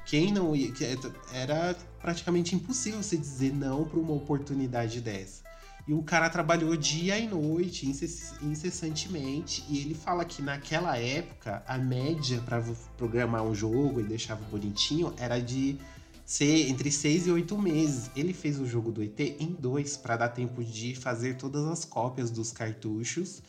[0.09, 0.73] Quem não ia.
[0.73, 0.85] que
[1.33, 5.43] Era praticamente impossível você dizer não para uma oportunidade dessa.
[5.87, 11.63] E o cara trabalhou dia e noite, incess- incessantemente, e ele fala que naquela época
[11.67, 12.63] a média para
[12.97, 15.79] programar um jogo e deixar bonitinho era de
[16.27, 18.11] ser entre seis e oito meses.
[18.15, 21.87] Ele fez o jogo do ET em dois, para dar tempo de fazer todas as
[21.87, 23.43] cópias dos cartuchos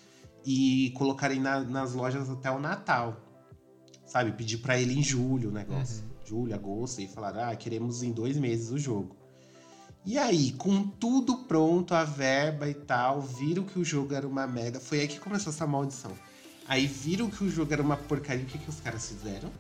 [0.45, 3.22] e colocarem na- nas lojas até o Natal.
[4.05, 6.03] Sabe, pedir para ele em julho o negócio.
[6.30, 9.15] Julho, agosto, e falaram: ah, queremos em dois meses o jogo.
[10.05, 14.45] E aí, com tudo pronto, a verba e tal, viram que o jogo era uma
[14.45, 14.80] merda.
[14.80, 16.11] Foi aí que começou essa maldição.
[16.67, 18.43] Aí viram que o jogo era uma porcaria.
[18.43, 19.51] O que, que os caras fizeram?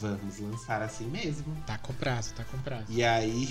[0.00, 1.54] Vamos lançar assim mesmo.
[1.66, 2.86] Tá com prazo, tá com prazo.
[2.88, 3.48] E aí.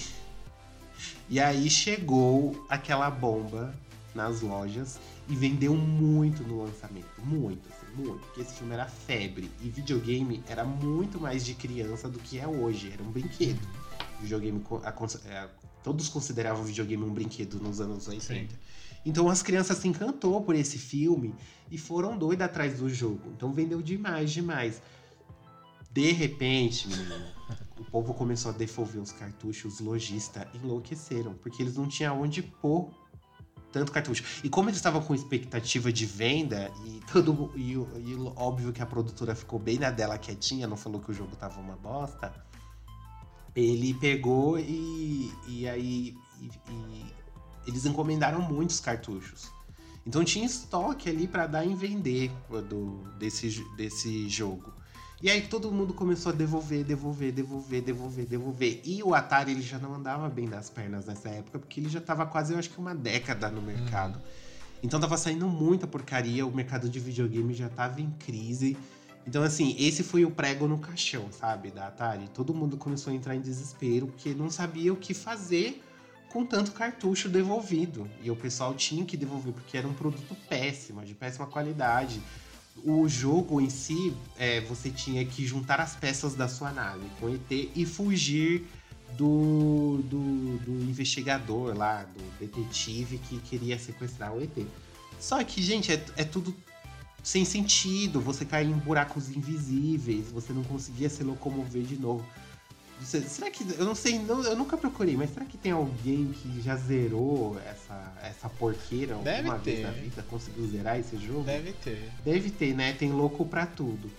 [1.29, 3.73] E aí chegou aquela bomba
[4.15, 7.09] nas lojas e vendeu muito no lançamento.
[7.23, 8.19] Muito, muito.
[8.27, 9.49] Porque esse filme era febre.
[9.61, 12.91] E videogame era muito mais de criança do que é hoje.
[12.91, 13.59] Era um brinquedo.
[14.21, 14.63] Videogame.
[14.83, 15.49] a cons- é,
[15.83, 18.53] todos consideravam videogame um brinquedo nos anos 80.
[19.05, 21.33] Então as crianças se encantou por esse filme
[21.71, 23.31] e foram doidas atrás do jogo.
[23.35, 24.81] Então vendeu demais, demais.
[25.91, 27.15] De repente, menino,
[27.79, 32.43] o povo começou a devolver os cartuchos, os lojistas enlouqueceram, porque eles não tinham onde
[32.43, 32.91] pôr
[33.71, 34.23] tanto cartucho.
[34.43, 38.85] E como eles estavam com expectativa de venda, e todo e, e óbvio que a
[38.85, 42.33] produtora ficou bem na dela quietinha, não falou que o jogo tava uma bosta,
[43.55, 47.05] ele pegou e, e aí e- e
[47.67, 49.51] eles encomendaram muitos cartuchos.
[50.05, 52.31] Então tinha estoque ali pra dar em vender
[52.67, 54.73] do, desse, desse jogo.
[55.21, 58.81] E aí todo mundo começou a devolver, devolver, devolver, devolver, devolver.
[58.85, 61.99] E o Atari ele já não andava bem das pernas nessa época, porque ele já
[61.99, 64.21] tava quase, eu acho que uma década no mercado.
[64.81, 68.77] Então tava saindo muita porcaria, o mercado de videogame já tava em crise.
[69.27, 72.29] Então, assim, esse foi o prego no caixão, sabe, da Atari.
[72.33, 75.83] Todo mundo começou a entrar em desespero, porque não sabia o que fazer
[76.29, 78.09] com tanto cartucho devolvido.
[78.23, 82.21] E o pessoal tinha que devolver, porque era um produto péssimo, de péssima qualidade.
[82.83, 87.29] O jogo em si, é, você tinha que juntar as peças da sua nave com
[87.29, 88.65] ET e fugir
[89.17, 94.65] do, do, do investigador lá, do detetive que queria sequestrar o ET.
[95.19, 96.55] Só que, gente, é, é tudo
[97.23, 98.21] sem sentido.
[98.21, 102.25] Você cai em buracos invisíveis, você não conseguia se locomover de novo.
[103.01, 103.63] Será que.
[103.77, 107.57] Eu não sei, não- eu nunca procurei, mas será que tem alguém que já zerou
[107.65, 109.83] essa, essa porqueira Deve alguma vez ter.
[109.85, 110.25] na vida?
[110.29, 111.43] Conseguiu zerar esse jogo?
[111.43, 112.11] Deve ter.
[112.23, 112.93] Deve ter, né?
[112.93, 114.11] Tem louco pra tudo.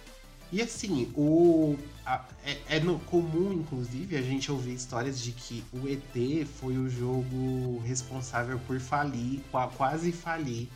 [0.52, 5.62] E assim, o a- é, é no- comum, inclusive, a gente ouvir histórias de que
[5.72, 10.68] o ET foi o jogo responsável por falir, qua- quase falir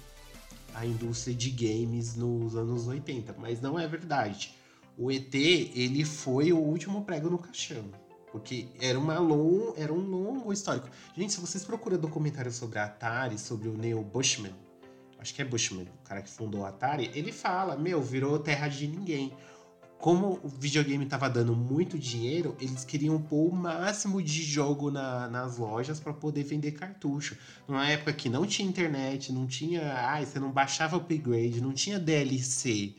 [0.75, 4.55] a indústria de games nos anos 80, mas não é verdade.
[4.97, 7.85] O ET, ele foi o último prego no caixão.
[8.31, 10.89] Porque era, uma long, era um longo histórico.
[11.17, 14.53] Gente, se vocês procuram documentários sobre a Atari, sobre o Neil Bushman,
[15.19, 18.67] acho que é Bushman, o cara que fundou a Atari, ele fala, meu, virou terra
[18.69, 19.33] de ninguém.
[19.99, 25.29] Como o videogame tava dando muito dinheiro, eles queriam pôr o máximo de jogo na-
[25.29, 27.39] nas lojas para poder vender cartucho.
[27.67, 29.95] Numa época que não tinha internet, não tinha.
[29.95, 32.97] Ai, você não baixava upgrade, não tinha DLC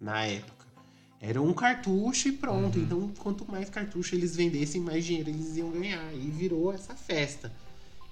[0.00, 0.61] na época.
[1.24, 2.76] Era um cartucho e pronto.
[2.76, 2.84] Uhum.
[2.84, 6.12] Então, quanto mais cartucho eles vendessem, mais dinheiro eles iam ganhar.
[6.12, 7.52] E virou essa festa.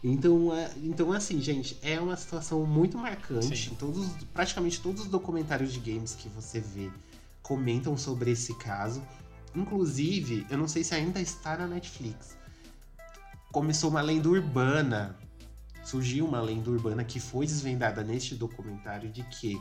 [0.03, 3.75] Então, é- então assim, gente, é uma situação muito marcante.
[3.77, 6.89] Todos, praticamente todos os documentários de games que você vê
[7.43, 9.03] comentam sobre esse caso.
[9.57, 12.37] Inclusive, eu não sei se ainda está na Netflix.
[13.51, 15.19] Começou uma lenda urbana.
[15.83, 19.61] Surgiu uma lenda urbana que foi desvendada neste documentário de que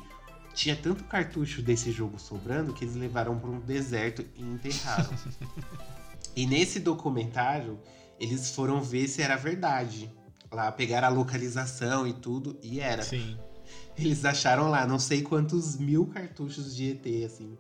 [0.60, 5.10] tinha tanto cartucho desse jogo sobrando que eles levaram para um deserto e enterraram.
[6.36, 7.80] e nesse documentário,
[8.20, 10.12] eles foram ver se era verdade.
[10.52, 13.04] Lá pegaram a localização e tudo, e era.
[13.04, 13.40] Sim.
[13.98, 17.58] Eles acharam lá não sei quantos mil cartuchos de ET, assim.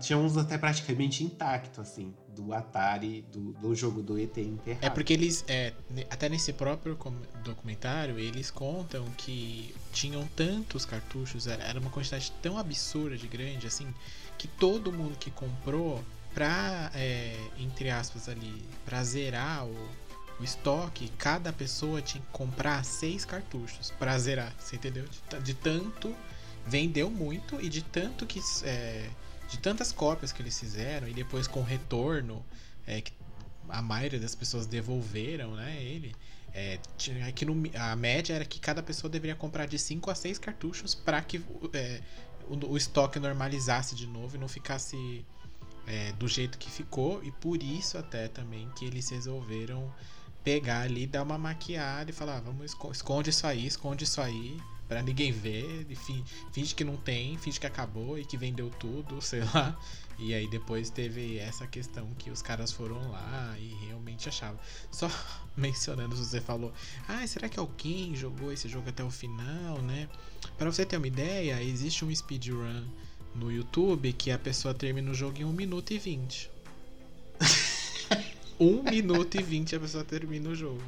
[0.00, 4.84] Tinha uns até praticamente intactos, assim, do Atari, do, do jogo do ET enterrado.
[4.84, 5.72] É porque eles, é,
[6.10, 6.98] até nesse próprio
[7.44, 13.86] documentário, eles contam que tinham tantos cartuchos, era uma quantidade tão absurda de grande, assim,
[14.36, 16.02] que todo mundo que comprou
[16.34, 19.74] pra, é, entre aspas ali, pra zerar o,
[20.40, 25.04] o estoque, cada pessoa tinha que comprar seis cartuchos pra zerar, você entendeu?
[25.04, 26.14] De, de tanto,
[26.66, 29.08] vendeu muito e de tanto que, é,
[29.48, 32.44] de tantas cópias que eles fizeram e depois com retorno,
[32.86, 33.12] é, que
[33.68, 36.14] a maioria das pessoas devolveram, né, ele.
[36.56, 40.14] É, tinha que no- a média era que cada pessoa deveria comprar de 5 a
[40.14, 41.42] 6 cartuchos para que
[41.72, 42.00] é,
[42.48, 45.24] o, o estoque normalizasse de novo e não ficasse
[45.86, 47.22] é, do jeito que ficou.
[47.24, 49.92] E por isso até também que eles resolveram
[50.44, 54.20] pegar ali, dar uma maquiada e falar, "Ah, vamos esco- esconde isso aí, esconde isso
[54.20, 54.56] aí,
[54.94, 56.22] pra ninguém ver, e fi-
[56.52, 59.76] finge que não tem, finge que acabou e que vendeu tudo, sei lá.
[60.20, 64.60] E aí depois teve essa questão que os caras foram lá e realmente achavam.
[64.92, 65.10] Só
[65.58, 66.72] mencionando, você falou,
[67.08, 70.08] ah, será que alguém jogou esse jogo até o final, né?
[70.56, 72.84] Pra você ter uma ideia, existe um speedrun
[73.34, 76.48] no YouTube que a pessoa termina o jogo em 1 minuto e 20.
[78.60, 80.84] 1 minuto e 20 a pessoa termina o jogo.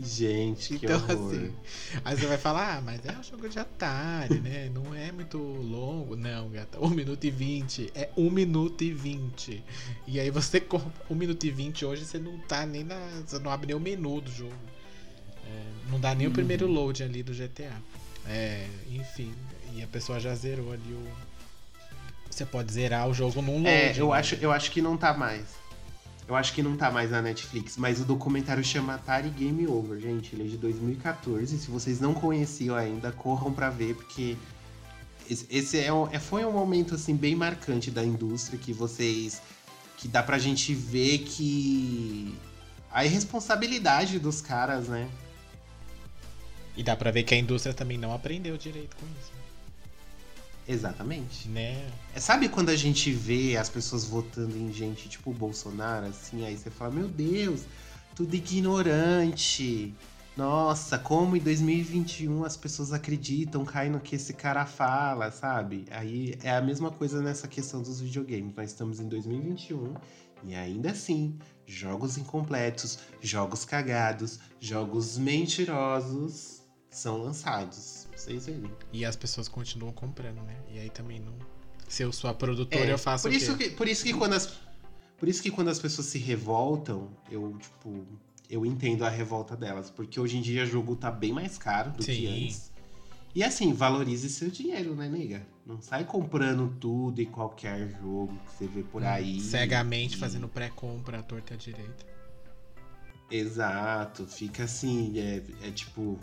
[0.00, 1.32] Gente, que Então, horror.
[1.34, 1.52] assim,
[2.04, 4.70] aí você vai falar, ah, mas é um jogo de Atari, né?
[4.72, 6.14] Não é muito longo.
[6.14, 7.90] Não, gata, 1 minuto e 20.
[7.94, 9.62] É 1 minuto e 20.
[10.06, 12.96] E aí você compra 1 minuto e 20 hoje, você não tá nem na.
[13.26, 14.54] Você não abre nem o menu do jogo.
[15.44, 16.72] É, não dá nem o primeiro Uhum.
[16.74, 17.72] load ali do GTA.
[18.26, 19.34] É, enfim,
[19.74, 21.08] e a pessoa já zerou ali o.
[22.30, 23.68] Você pode zerar o jogo num load.
[23.68, 24.18] É, eu né?
[24.18, 25.46] acho, eu acho que não tá mais.
[26.28, 29.98] Eu acho que não tá mais na Netflix, mas o documentário chama Atari Game Over,
[29.98, 30.34] gente.
[30.34, 31.58] Ele é de 2014.
[31.58, 34.36] Se vocês não conheciam ainda, corram pra ver, porque
[35.30, 39.40] esse, esse é, um- é- foi um momento assim bem marcante da indústria que vocês.
[39.96, 42.32] que dá pra gente ver que.
[42.92, 45.08] a irresponsabilidade dos caras, né?
[46.76, 49.32] E dá pra ver que a indústria também não aprendeu direito com isso.
[50.68, 51.48] Exatamente.
[51.48, 51.90] Né?
[52.14, 56.44] É, Sabe quando a gente vê as pessoas votando em gente tipo o Bolsonaro, assim,
[56.44, 57.62] aí você fala, meu Deus,
[58.14, 59.94] tudo ignorante.
[60.36, 65.84] Nossa, como em 2021 as pessoas acreditam, caem no que esse cara fala, sabe?
[65.90, 68.54] Aí é a mesma coisa nessa questão dos videogames.
[68.54, 69.94] Nós estamos em 2021
[70.44, 77.97] e ainda assim, jogos incompletos, jogos cagados, jogos mentirosos são lançados.
[78.18, 78.46] Vocês.
[78.92, 80.56] E as pessoas continuam comprando, né?
[80.72, 81.34] E aí também não.
[81.88, 84.34] Se eu sou a produtora, É, eu faço por isso que Por isso que quando
[84.34, 84.58] as,
[85.18, 88.04] por isso que quando as pessoas se revoltam, eu, tipo,
[88.50, 89.90] eu entendo a revolta delas.
[89.90, 92.44] Porque hoje em dia o jogo tá bem mais caro do que Sim.
[92.44, 92.72] antes.
[93.34, 95.46] E assim, valorize seu dinheiro, né, nega?
[95.64, 99.40] Não sai comprando tudo e qualquer jogo que você vê por aí.
[99.40, 102.04] Cegamente E- fazendo pré-compra à torta à direita.
[103.30, 106.18] Exato, fica assim, é, é tipo.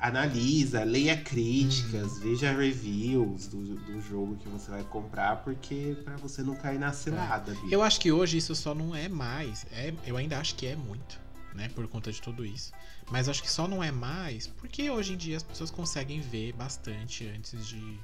[0.00, 2.20] Analisa, leia críticas, Uhum.
[2.20, 6.92] veja reviews do, do jogo que você vai comprar, porque pra você não cair na
[6.92, 7.68] cilada, bicho.
[7.74, 9.66] Eu acho que hoje isso só não é mais.
[9.70, 11.20] É, eu ainda acho que é muito,
[11.54, 11.70] né?
[11.74, 12.72] Por conta de tudo isso.
[13.10, 16.52] Mas acho que só não é mais porque hoje em dia as pessoas conseguem ver
[16.54, 17.98] bastante antes de.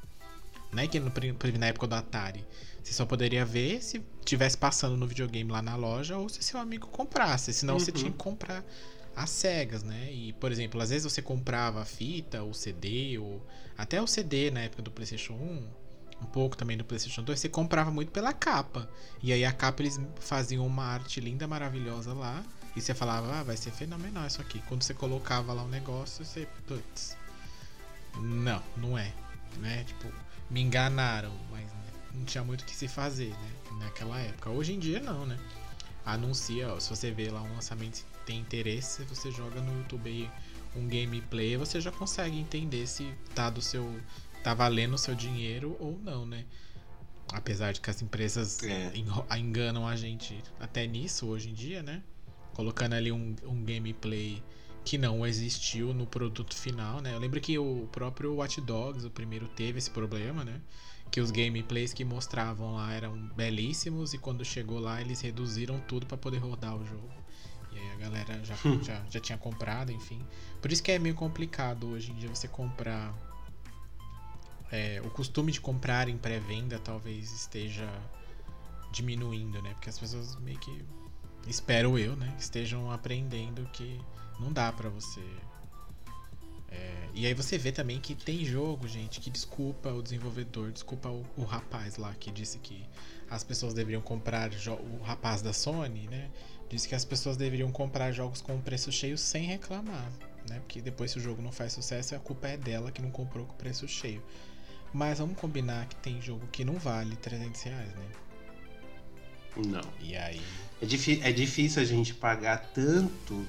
[0.72, 1.10] Não é que no,
[1.58, 2.44] na época do Atari.
[2.82, 6.60] Você só poderia ver se tivesse passando no videogame lá na loja ou se seu
[6.60, 7.52] amigo comprasse.
[7.52, 7.96] Senão você Uhum.
[7.96, 8.64] tinha que comprar
[9.16, 10.12] às cegas, né?
[10.12, 13.44] E, por exemplo, às vezes você comprava a fita, o CD, ou
[13.76, 15.68] até o CD na época do PlayStation 1,
[16.22, 18.88] um pouco também do PlayStation 2, você comprava muito pela capa.
[19.22, 22.44] E aí a capa eles faziam uma arte linda, maravilhosa lá.
[22.76, 24.60] E você falava, ah, vai ser fenomenal isso aqui.
[24.68, 26.46] Quando você colocava lá o negócio, você.
[26.66, 27.16] Putz.
[28.20, 29.14] Não, não é.
[29.58, 29.84] Né?
[29.84, 30.12] Tipo,
[30.50, 31.70] me enganaram, mas
[32.12, 33.50] não tinha muito o que se fazer, né?
[33.80, 34.50] Naquela época.
[34.50, 35.38] Hoje em dia não, né?
[36.04, 40.28] Anuncia, ó, se você vê lá um lançamento tem interesse, você joga no YouTube aí
[40.74, 43.98] um gameplay, você já consegue entender se tá do seu.
[44.42, 46.44] tá valendo o seu dinheiro ou não, né?
[47.32, 48.92] Apesar de que as empresas É.
[49.36, 52.02] enganam a gente até nisso hoje em dia, né?
[52.54, 54.42] Colocando ali um, um gameplay
[54.84, 57.12] que não existiu no produto final, né?
[57.12, 60.60] Eu lembro que o próprio Watch Dogs, o primeiro, teve esse problema, né?
[61.10, 66.06] Que os gameplays que mostravam lá eram belíssimos e quando chegou lá eles reduziram tudo
[66.06, 67.10] para poder rodar o jogo.
[67.76, 70.24] E aí a galera já, já, já tinha comprado, enfim.
[70.60, 73.14] Por isso que é meio complicado hoje em dia você comprar.
[74.72, 77.88] é, o costume de comprar em pré-venda talvez esteja
[78.90, 79.70] diminuindo, né?
[79.74, 80.84] Porque as pessoas meio que
[81.46, 84.00] espero eu, né, estejam aprendendo que
[84.40, 85.22] não dá pra você.
[86.68, 91.08] É, e aí você vê também que tem jogo, gente, que desculpa o desenvolvedor, desculpa
[91.08, 92.84] o, o rapaz lá que disse que
[93.30, 96.30] as pessoas deveriam comprar o rapaz da Sony, né?
[96.68, 100.10] Disse que as pessoas deveriam comprar jogos com preço cheio sem reclamar,
[100.48, 100.58] né?
[100.60, 103.46] Porque depois se o jogo não faz sucesso, a culpa é dela que não comprou
[103.46, 104.22] com preço cheio.
[104.92, 108.06] Mas vamos combinar que tem jogo que não vale 300 reais, né?
[109.56, 109.80] Não.
[110.00, 110.40] E aí
[110.82, 113.46] É, é difícil a gente pagar tanto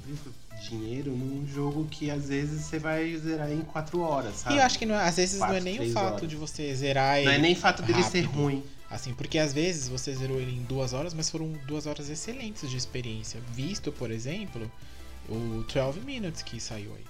[0.70, 4.56] dinheiro num jogo que às vezes você vai zerar em 4 horas, sabe?
[4.56, 6.30] E eu acho que não é- às vezes não é Quatro, nem o fato horas.
[6.30, 7.26] de você zerar ele.
[7.26, 8.40] Não é nem fato dele ser rápido.
[8.42, 8.64] ruim.
[8.90, 12.70] Assim, porque às vezes você zerou ele em duas horas, mas foram duas horas excelentes
[12.70, 13.42] de experiência.
[13.52, 14.72] Visto, por exemplo,
[15.28, 17.04] o 12 Minutes que saiu aí.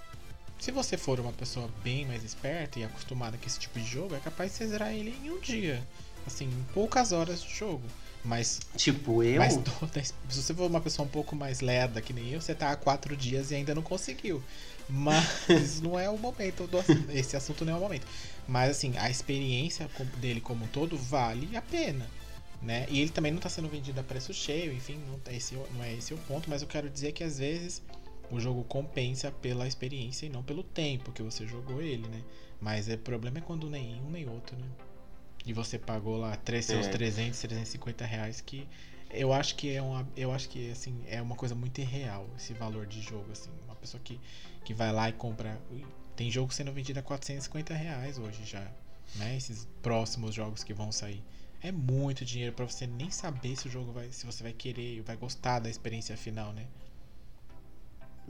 [0.59, 4.15] Se você for uma pessoa bem mais esperta e acostumada com esse tipo de jogo,
[4.15, 5.87] é capaz de você zerar ele em um dia.
[6.25, 7.83] Assim, em poucas horas de jogo.
[8.25, 9.37] Mas, Tipo, eu.
[9.39, 12.55] mas toda- se você for uma pessoa um pouco mais lerda que nem eu, você
[12.55, 14.43] tá há quatro dias e ainda não conseguiu.
[14.89, 18.07] Mas não é o momento do ass- esse assunto não é o momento.
[18.47, 22.07] Mas assim, a experiência dele como um todo vale a pena,
[22.61, 22.85] né?
[22.89, 25.83] E ele também não está sendo vendido a preço cheio, enfim, não, tá esse, não
[25.83, 27.81] é esse o ponto, mas eu quero dizer que às vezes
[28.31, 32.21] o jogo compensa pela experiência e não pelo tempo que você jogou ele, né?
[32.59, 34.67] Mas o problema é quando nem um nem outro, né?
[35.45, 36.89] E você pagou lá três, seus É.
[36.89, 38.67] 300, 350 reais que
[39.09, 42.53] eu acho que é uma eu acho que assim é uma coisa muito irreal esse
[42.53, 44.19] valor de jogo assim uma pessoa que,
[44.67, 45.57] que vai lá e compra
[46.13, 48.67] tem jogo sendo vendido a 450 reais hoje já
[49.15, 51.23] né esses próximos jogos que vão sair
[51.63, 55.01] é muito dinheiro pra você nem saber se o jogo vai se você vai querer
[55.03, 56.65] vai gostar da experiência final né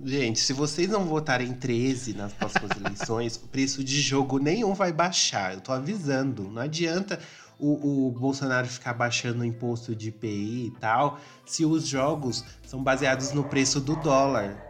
[0.06, 4.94] Gente, se vocês não votarem 13 nas próximas eleições, o preço de jogo nenhum vai
[4.94, 5.56] baixar.
[5.56, 6.44] Eu tô avisando.
[6.44, 7.20] Não adianta
[7.58, 12.84] o, o Bolsonaro ficar baixando o imposto de IPI e tal, se os jogos são
[12.84, 14.67] baseados no preço do dólar.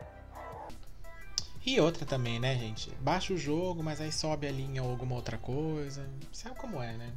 [1.67, 5.15] E outra também né gente baixa o jogo mas aí sobe a linha ou alguma
[5.15, 7.11] outra coisa sabe como é né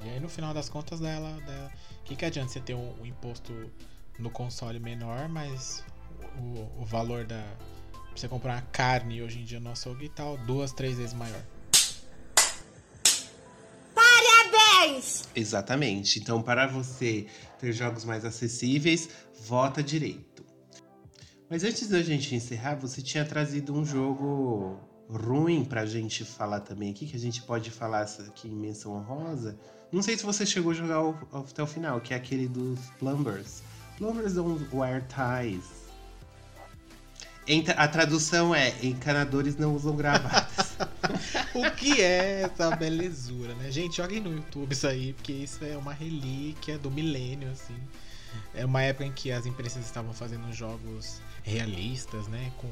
[0.00, 1.72] e aí no final das contas dela dela
[2.04, 3.52] que que adianta você ter um, um imposto
[4.16, 5.82] no console menor mas
[6.38, 7.42] o, o valor da
[7.90, 11.12] pra você comprar uma carne hoje em dia no açougue e tal duas três vezes
[11.12, 11.42] maior
[13.92, 15.24] Parabéns!
[15.34, 16.18] Exatamente.
[16.18, 17.26] Então, para você
[17.58, 19.08] ter jogos mais acessíveis,
[19.46, 20.33] vota direito.
[21.50, 24.78] Mas antes da gente encerrar, você tinha trazido um jogo
[25.08, 29.56] ruim pra gente falar também aqui, que a gente pode falar aqui em menção honrosa.
[29.92, 32.78] Não sei se você chegou a jogar o- até o final, que é aquele dos
[32.98, 33.62] Plumbers.
[33.98, 35.84] Plumbers don't wear ties.
[37.76, 40.76] A tradução é: encanadores não usam gravatas.
[41.54, 43.70] O que é essa belezura, né?
[43.70, 47.76] Gente, joguem no YouTube isso aí, porque isso é uma relíquia do milênio, assim.
[48.54, 52.50] É uma época em que as empresas estavam fazendo jogos realistas, né?
[52.58, 52.68] Com,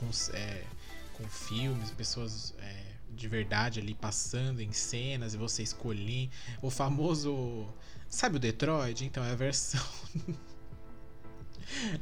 [0.00, 0.64] com, é,
[1.12, 6.28] com filmes, pessoas é, de verdade ali passando em cenas e você escolher.
[6.60, 7.68] O famoso.
[8.08, 9.04] Sabe o Detroit?
[9.04, 9.84] Então é a versão.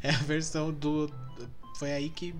[0.02, 1.08] É a versão do.
[1.78, 2.34] Foi aí que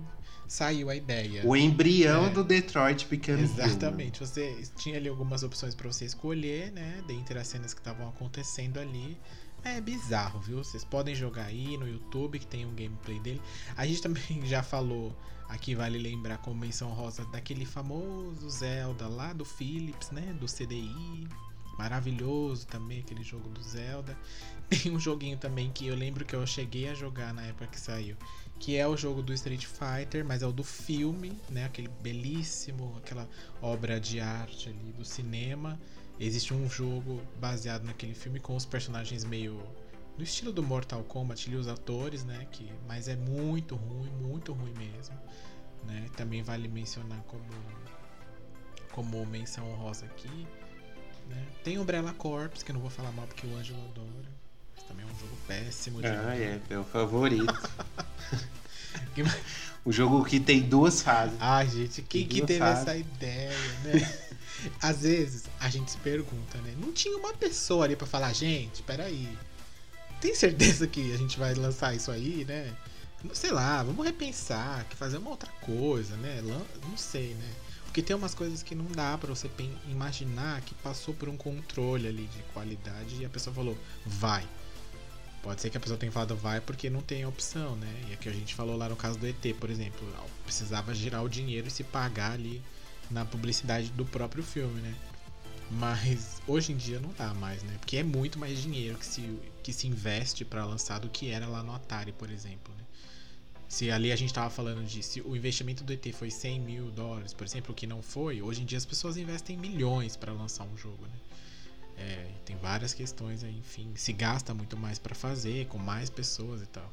[0.47, 1.41] saiu a ideia.
[1.45, 2.29] O embrião É.
[2.29, 3.41] do Detroit Human.
[3.41, 4.19] Exatamente.
[4.19, 7.01] Você tinha ali algumas opções pra você escolher, né?
[7.07, 9.17] Dentre as cenas que estavam acontecendo ali.
[9.65, 10.57] É bizarro, viu?
[10.57, 13.41] Vocês podem jogar aí no YouTube, que tem um gameplay dele.
[13.77, 15.15] A gente também já falou,
[15.47, 20.35] aqui vale lembrar como menção rosa, daquele famoso Zelda lá do Philips, né?
[20.37, 21.27] Do CDI.
[21.77, 24.17] Maravilhoso também, aquele jogo do Zelda.
[24.69, 27.79] Tem um joguinho também que eu lembro que eu cheguei a jogar na época que
[27.79, 28.17] saiu,
[28.59, 31.65] que é o jogo do Street Fighter, mas é o do filme, né?
[31.65, 33.29] Aquele belíssimo, aquela
[33.61, 35.79] obra de arte ali do cinema.
[36.19, 39.61] Existe um jogo baseado naquele filme com os personagens meio
[40.17, 42.47] no estilo do Mortal Kombat, ali os atores, né?
[42.51, 45.15] Que, mas é muito ruim, muito ruim mesmo,
[45.85, 46.05] né?
[46.15, 47.43] Também vale mencionar como
[48.91, 50.47] como menção honrosa aqui,
[51.27, 51.45] né?
[51.63, 54.31] Tem Umbrella Corps, que eu não vou falar mal porque o Ângelo adora.
[54.75, 57.53] Mas também é um jogo péssimo de Ah, é, é o favorito.
[59.85, 61.35] O jogo que tem duas fases.
[61.41, 62.83] Ai, gente, quem que teve fases.
[62.83, 63.51] essa ideia,
[63.83, 64.17] né?
[64.81, 66.73] Às vezes a gente se pergunta, né?
[66.77, 69.27] Não tinha uma pessoa ali pra falar, gente, peraí.
[70.21, 72.73] Tem certeza que a gente vai lançar isso aí, né?
[73.33, 76.41] Sei lá, vamos repensar, que fazer uma outra coisa, né?
[76.87, 77.49] Não sei, né?
[77.85, 79.49] Porque tem umas coisas que não dá pra você
[79.87, 84.47] imaginar que passou por um controle ali de qualidade e a pessoa falou, vai.
[85.43, 88.05] Pode ser que a pessoa tenha falado vai porque não tem opção, né?
[88.09, 90.07] E aqui a gente falou lá no caso do ET, por exemplo,
[90.43, 92.61] precisava girar o dinheiro e se pagar ali
[93.09, 94.95] na publicidade do próprio filme, né?
[95.71, 97.75] Mas hoje em dia não dá mais, né?
[97.79, 101.47] Porque é muito mais dinheiro que se, que se investe pra lançar do que era
[101.47, 102.83] lá no Atari, por exemplo, né?
[103.67, 106.91] Se ali a gente tava falando de se o investimento do ET foi 100 mil
[106.91, 110.31] dólares, por exemplo, o que não foi, hoje em dia as pessoas investem milhões pra
[110.31, 111.17] lançar um jogo, né?
[111.97, 116.61] É, tem várias questões aí, enfim, se gasta muito mais pra fazer, com mais pessoas
[116.61, 116.91] e tal.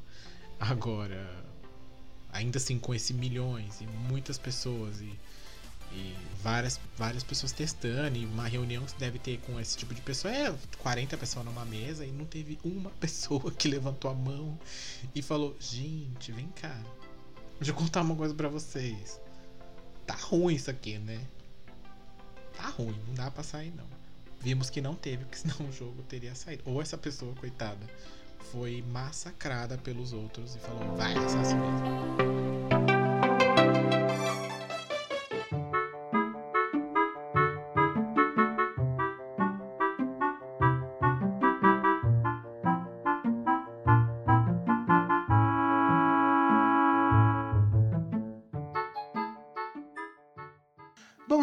[0.59, 1.43] Agora,
[2.31, 5.11] ainda assim com esse milhões e muitas pessoas e,
[5.93, 10.01] e várias, várias pessoas testando e uma reunião que deve ter com esse tipo de
[10.01, 14.57] pessoa é 40 pessoas numa mesa e não teve uma pessoa que levantou a mão
[15.13, 16.75] e falou: "Gente, vem cá.
[17.59, 19.19] Deixa eu contar uma coisa pra vocês.
[20.05, 21.21] Tá ruim isso aqui, né?
[22.57, 24.01] Tá ruim, não dá pra sair não."
[24.41, 26.63] Vimos que não teve, porque senão o jogo teria saído.
[26.65, 27.85] Ou essa pessoa, coitada,
[28.51, 32.61] foi massacrada pelos outros e falou: vai, assim mesmo.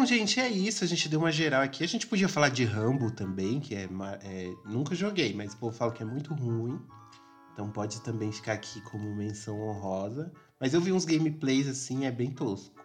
[0.09, 0.83] Gente, é isso.
[0.83, 1.83] A gente deu uma geral aqui.
[1.83, 3.87] A gente podia falar de Rambo também, que é,
[4.23, 6.79] é- Nunca joguei, mas o povo fala que é muito ruim.
[7.53, 10.31] Então pode também ficar aqui como menção honrosa.
[10.59, 12.75] Mas eu vi uns gameplays assim, é bem tosco.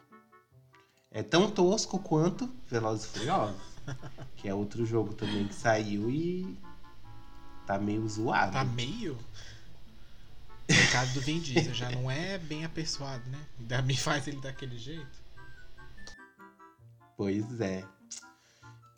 [1.10, 3.62] É tão tosco quanto Velozes e Furiosos.
[4.36, 6.58] que é outro jogo também que saiu e
[7.66, 8.52] tá meio zoado.
[8.52, 9.16] Tá meio.
[10.68, 13.38] No caso do Vin Diesel, já não é bem apessoado, né?
[13.60, 15.23] Ainda me faz ele daquele jeito.
[17.16, 17.84] Pois é.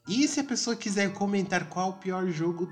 [0.08, 2.70] E se a pessoa quiser comentar qual o pior jogo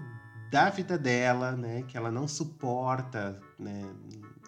[0.51, 1.82] da vida dela, né?
[1.82, 3.92] Que ela não suporta, né?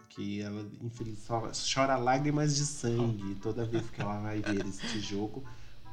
[0.08, 5.00] Que ela, infeliz, só chora lágrimas de sangue toda vez que ela vai ver este
[5.00, 5.44] jogo.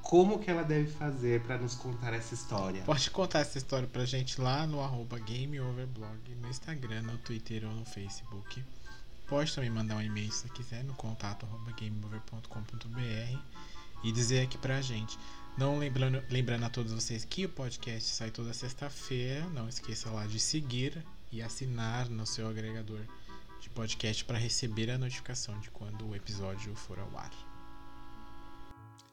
[0.04, 2.84] Como que ela deve fazer para nos contar essa história?
[2.84, 7.72] Pode contar essa história pra gente lá no arroba GameOverblog, no Instagram, no Twitter ou
[7.74, 8.64] no Facebook.
[9.28, 11.48] Pode também mandar um e-mail se quiser no contato
[11.80, 13.73] gameover.com.br
[14.04, 15.18] e dizer aqui pra gente.
[15.58, 19.48] Não lembrando, lembrando a todos vocês que o podcast sai toda sexta-feira.
[19.50, 23.02] Não esqueça lá de seguir e assinar no seu agregador
[23.60, 27.32] de podcast para receber a notificação de quando o episódio for ao ar.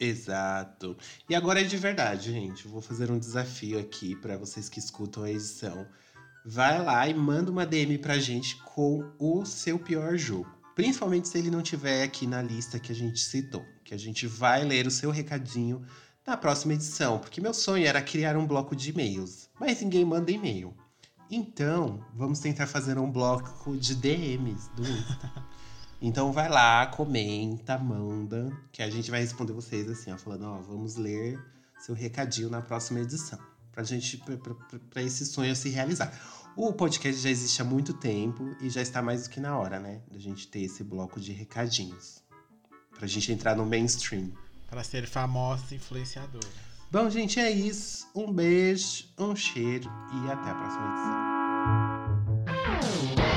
[0.00, 0.96] Exato.
[1.28, 2.66] E agora é de verdade, gente.
[2.66, 5.86] Vou fazer um desafio aqui para vocês que escutam a edição.
[6.44, 10.50] Vai lá e manda uma DM pra gente com o seu pior jogo.
[10.74, 13.62] Principalmente se ele não tiver aqui na lista que a gente citou.
[13.90, 15.84] Que a gente vai ler o seu recadinho
[16.24, 17.18] na próxima edição.
[17.18, 19.50] Porque meu sonho era criar um bloco de e-mails.
[19.58, 20.72] Mas ninguém manda e-mail.
[21.28, 25.32] Então, vamos tentar fazer um bloco de DMs do Insta.
[26.00, 30.58] Então vai lá, comenta, manda, que a gente vai responder vocês assim, ó, falando, ó,
[30.62, 31.38] vamos ler
[31.78, 33.38] seu recadinho na próxima edição.
[33.70, 34.22] Pra gente,
[34.88, 36.10] pra esse sonho se realizar.
[36.56, 39.78] O podcast já existe há muito tempo e já está mais do que na hora,
[39.78, 40.00] né?
[40.10, 42.19] Da gente ter esse bloco de recadinhos.
[43.00, 44.30] Pra gente entrar no mainstream.
[44.68, 46.46] Para ser famosa influenciadora.
[46.90, 48.06] Bom, gente, é isso.
[48.14, 50.84] Um beijo, um cheiro e até a próxima
[53.16, 53.29] edição.